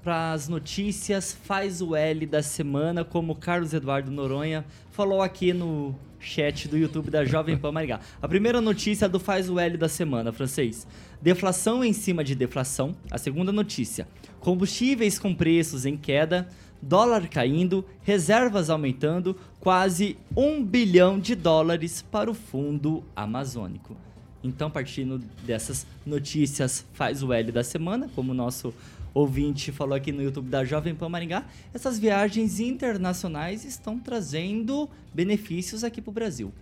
[0.03, 5.94] para as notícias faz o L da semana, como Carlos Eduardo Noronha falou aqui no
[6.20, 8.01] chat do YouTube da Jovem Pan Maringá.
[8.20, 10.86] A primeira notícia do faz o L da semana, francês.
[11.20, 12.94] Deflação em cima de deflação.
[13.11, 14.07] A segunda notícia.
[14.41, 16.49] Combustíveis com preços em queda,
[16.80, 23.97] dólar caindo, reservas aumentando, quase um bilhão de dólares para o fundo amazônico.
[24.43, 28.72] Então, partindo dessas notícias, faz o L da semana, como o nosso
[29.12, 35.82] ouvinte falou aqui no YouTube da Jovem Pan Maringá, essas viagens internacionais estão trazendo benefícios
[35.82, 36.53] aqui para o Brasil.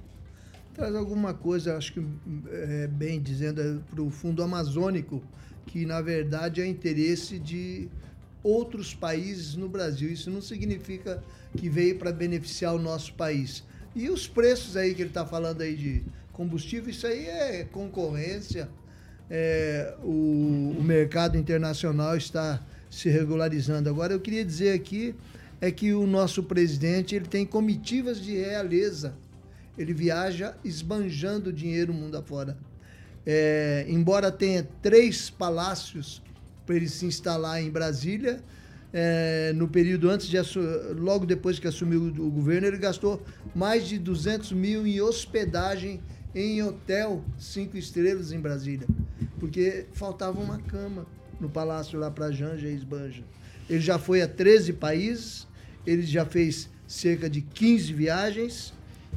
[0.73, 2.07] Traz alguma coisa, acho que
[2.51, 5.23] é, bem dizendo, para o Fundo Amazônico,
[5.67, 7.89] que na verdade é interesse de
[8.43, 10.11] outros países no Brasil.
[10.11, 11.23] Isso não significa
[11.57, 13.65] que veio para beneficiar o nosso país.
[13.95, 18.69] E os preços aí que ele está falando aí de combustível, isso aí é concorrência.
[19.29, 23.89] É, o, o mercado internacional está se regularizando.
[23.89, 25.15] Agora, eu queria dizer aqui
[25.61, 29.15] é que o nosso presidente ele tem comitivas de realeza.
[29.77, 32.57] Ele viaja esbanjando dinheiro mundo afora.
[33.27, 36.23] É, embora tenha três palácios
[36.65, 38.41] para ele se instalar em Brasília,
[38.93, 40.39] é, no período antes de
[40.97, 43.23] logo depois que assumiu o governo, ele gastou
[43.55, 46.01] mais de 200 mil em hospedagem
[46.35, 48.87] em hotel cinco estrelas em Brasília,
[49.41, 51.07] porque faltava uma cama
[51.41, 53.25] no palácio lá para Janja e Esbanja.
[53.69, 55.47] Ele já foi a 13 países,
[55.87, 58.73] ele já fez cerca de 15 viagens.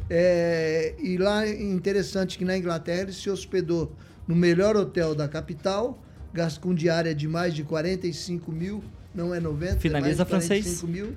[0.10, 3.96] É, e lá interessante que na Inglaterra ele se hospedou
[4.28, 6.02] no melhor hotel da capital,
[6.34, 8.84] gasto com diária de mais de 45 mil,
[9.14, 10.84] não é 90, Finaliza é mais de 45 francês.
[10.84, 11.16] mil.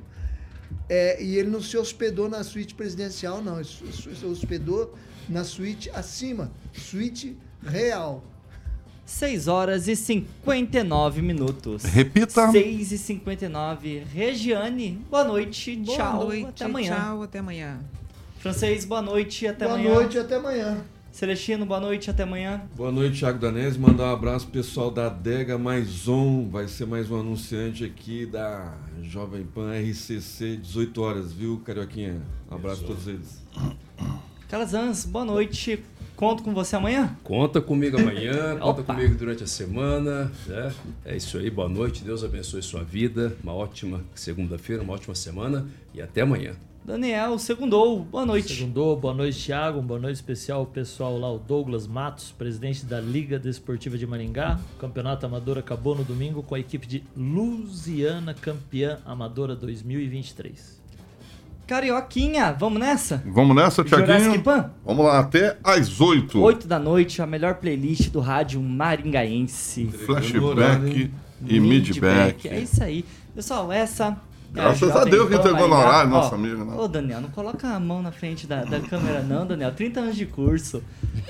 [0.88, 3.56] É, e ele não se hospedou na suíte presidencial, não.
[3.56, 4.94] Ele se hospedou
[5.28, 8.24] na suíte acima, suíte real.
[9.04, 11.82] 6 horas e 59 minutos.
[11.84, 12.50] Repita.
[12.50, 14.04] 6 e 59.
[14.12, 15.76] Regiane, boa noite.
[15.76, 16.24] Boa tchau.
[16.24, 16.94] noite, até amanhã.
[16.94, 17.80] Tchau, até amanhã.
[18.42, 19.46] Francês, boa noite.
[19.46, 19.94] Até Boa amanhã.
[19.94, 20.84] noite e até amanhã.
[21.12, 22.10] Celestino, boa noite.
[22.10, 22.60] Até amanhã.
[22.74, 23.78] Boa noite, Thiago Danese.
[23.78, 26.48] Mandar um abraço pro pessoal da Adega Mais On.
[26.50, 32.20] Vai ser mais um anunciante aqui da Jovem Pan RCC, 18 horas, viu, Carioquinha?
[32.50, 33.40] Um abraço a todos eles.
[34.48, 35.80] Calazans, boa noite.
[36.16, 37.16] Conto com você amanhã?
[37.22, 40.32] Conta comigo amanhã, conta comigo durante a semana.
[40.48, 40.74] Né?
[41.04, 43.36] É isso aí, boa noite, Deus abençoe sua vida.
[43.40, 46.56] Uma ótima segunda-feira, uma ótima semana e até amanhã.
[46.84, 48.00] Daniel, segundou.
[48.00, 48.56] Boa noite.
[48.56, 49.80] Segundou, boa noite, Thiago.
[49.80, 54.58] Boa noite especial ao pessoal lá, o Douglas Matos, presidente da Liga Desportiva de Maringá.
[54.74, 60.82] O campeonato amador acabou no domingo com a equipe de Lusiana, campeã amadora 2023.
[61.68, 63.22] Carioquinha, vamos nessa?
[63.26, 64.42] Vamos nessa, Tiaguinho?
[64.42, 64.72] Pan?
[64.84, 66.36] Vamos lá, até às 8.
[66.42, 69.86] 8 da noite, a melhor playlist do rádio maringaense.
[69.86, 71.12] Flashback
[71.46, 72.48] e midback.
[72.48, 73.04] É isso aí.
[73.36, 74.20] Pessoal, essa.
[74.54, 76.74] É Graças a Deus que entregou no horário, Ó, nossa amiga, né?
[76.76, 79.72] Ô, Daniel, não coloca a mão na frente da, da câmera, não, Daniel.
[79.72, 80.82] 30 anos de curso.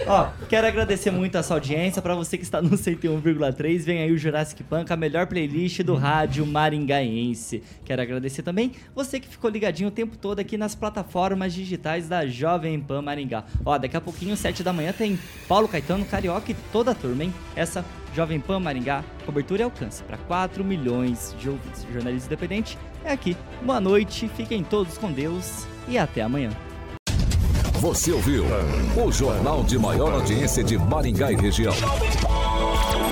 [0.06, 2.02] Ó, quero agradecer muito a sua audiência.
[2.02, 5.94] Pra você que está no 101,3, vem aí o Jurassic com a melhor playlist do
[5.94, 7.62] rádio maringaense.
[7.84, 12.26] Quero agradecer também você que ficou ligadinho o tempo todo aqui nas plataformas digitais da
[12.26, 13.44] Jovem Pan Maringá.
[13.64, 17.24] Ó, daqui a pouquinho, 7 da manhã, tem Paulo Caetano, Carioca e toda a turma,
[17.24, 17.34] hein?
[17.54, 17.84] Essa
[18.14, 21.86] Jovem Pan Maringá, cobertura e alcance para 4 milhões de ouvintes.
[21.92, 23.36] Jornalismo independente é aqui.
[23.62, 26.50] Boa noite, fiquem todos com Deus e até amanhã.
[27.80, 28.44] Você ouviu
[29.04, 31.74] o jornal de maior audiência de Maringá e região.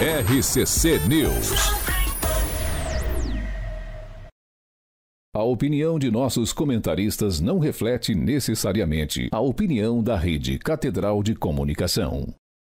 [0.01, 1.81] RCC News.
[5.35, 12.35] A opinião de nossos comentaristas não reflete necessariamente a opinião da Rede Catedral de Comunicação.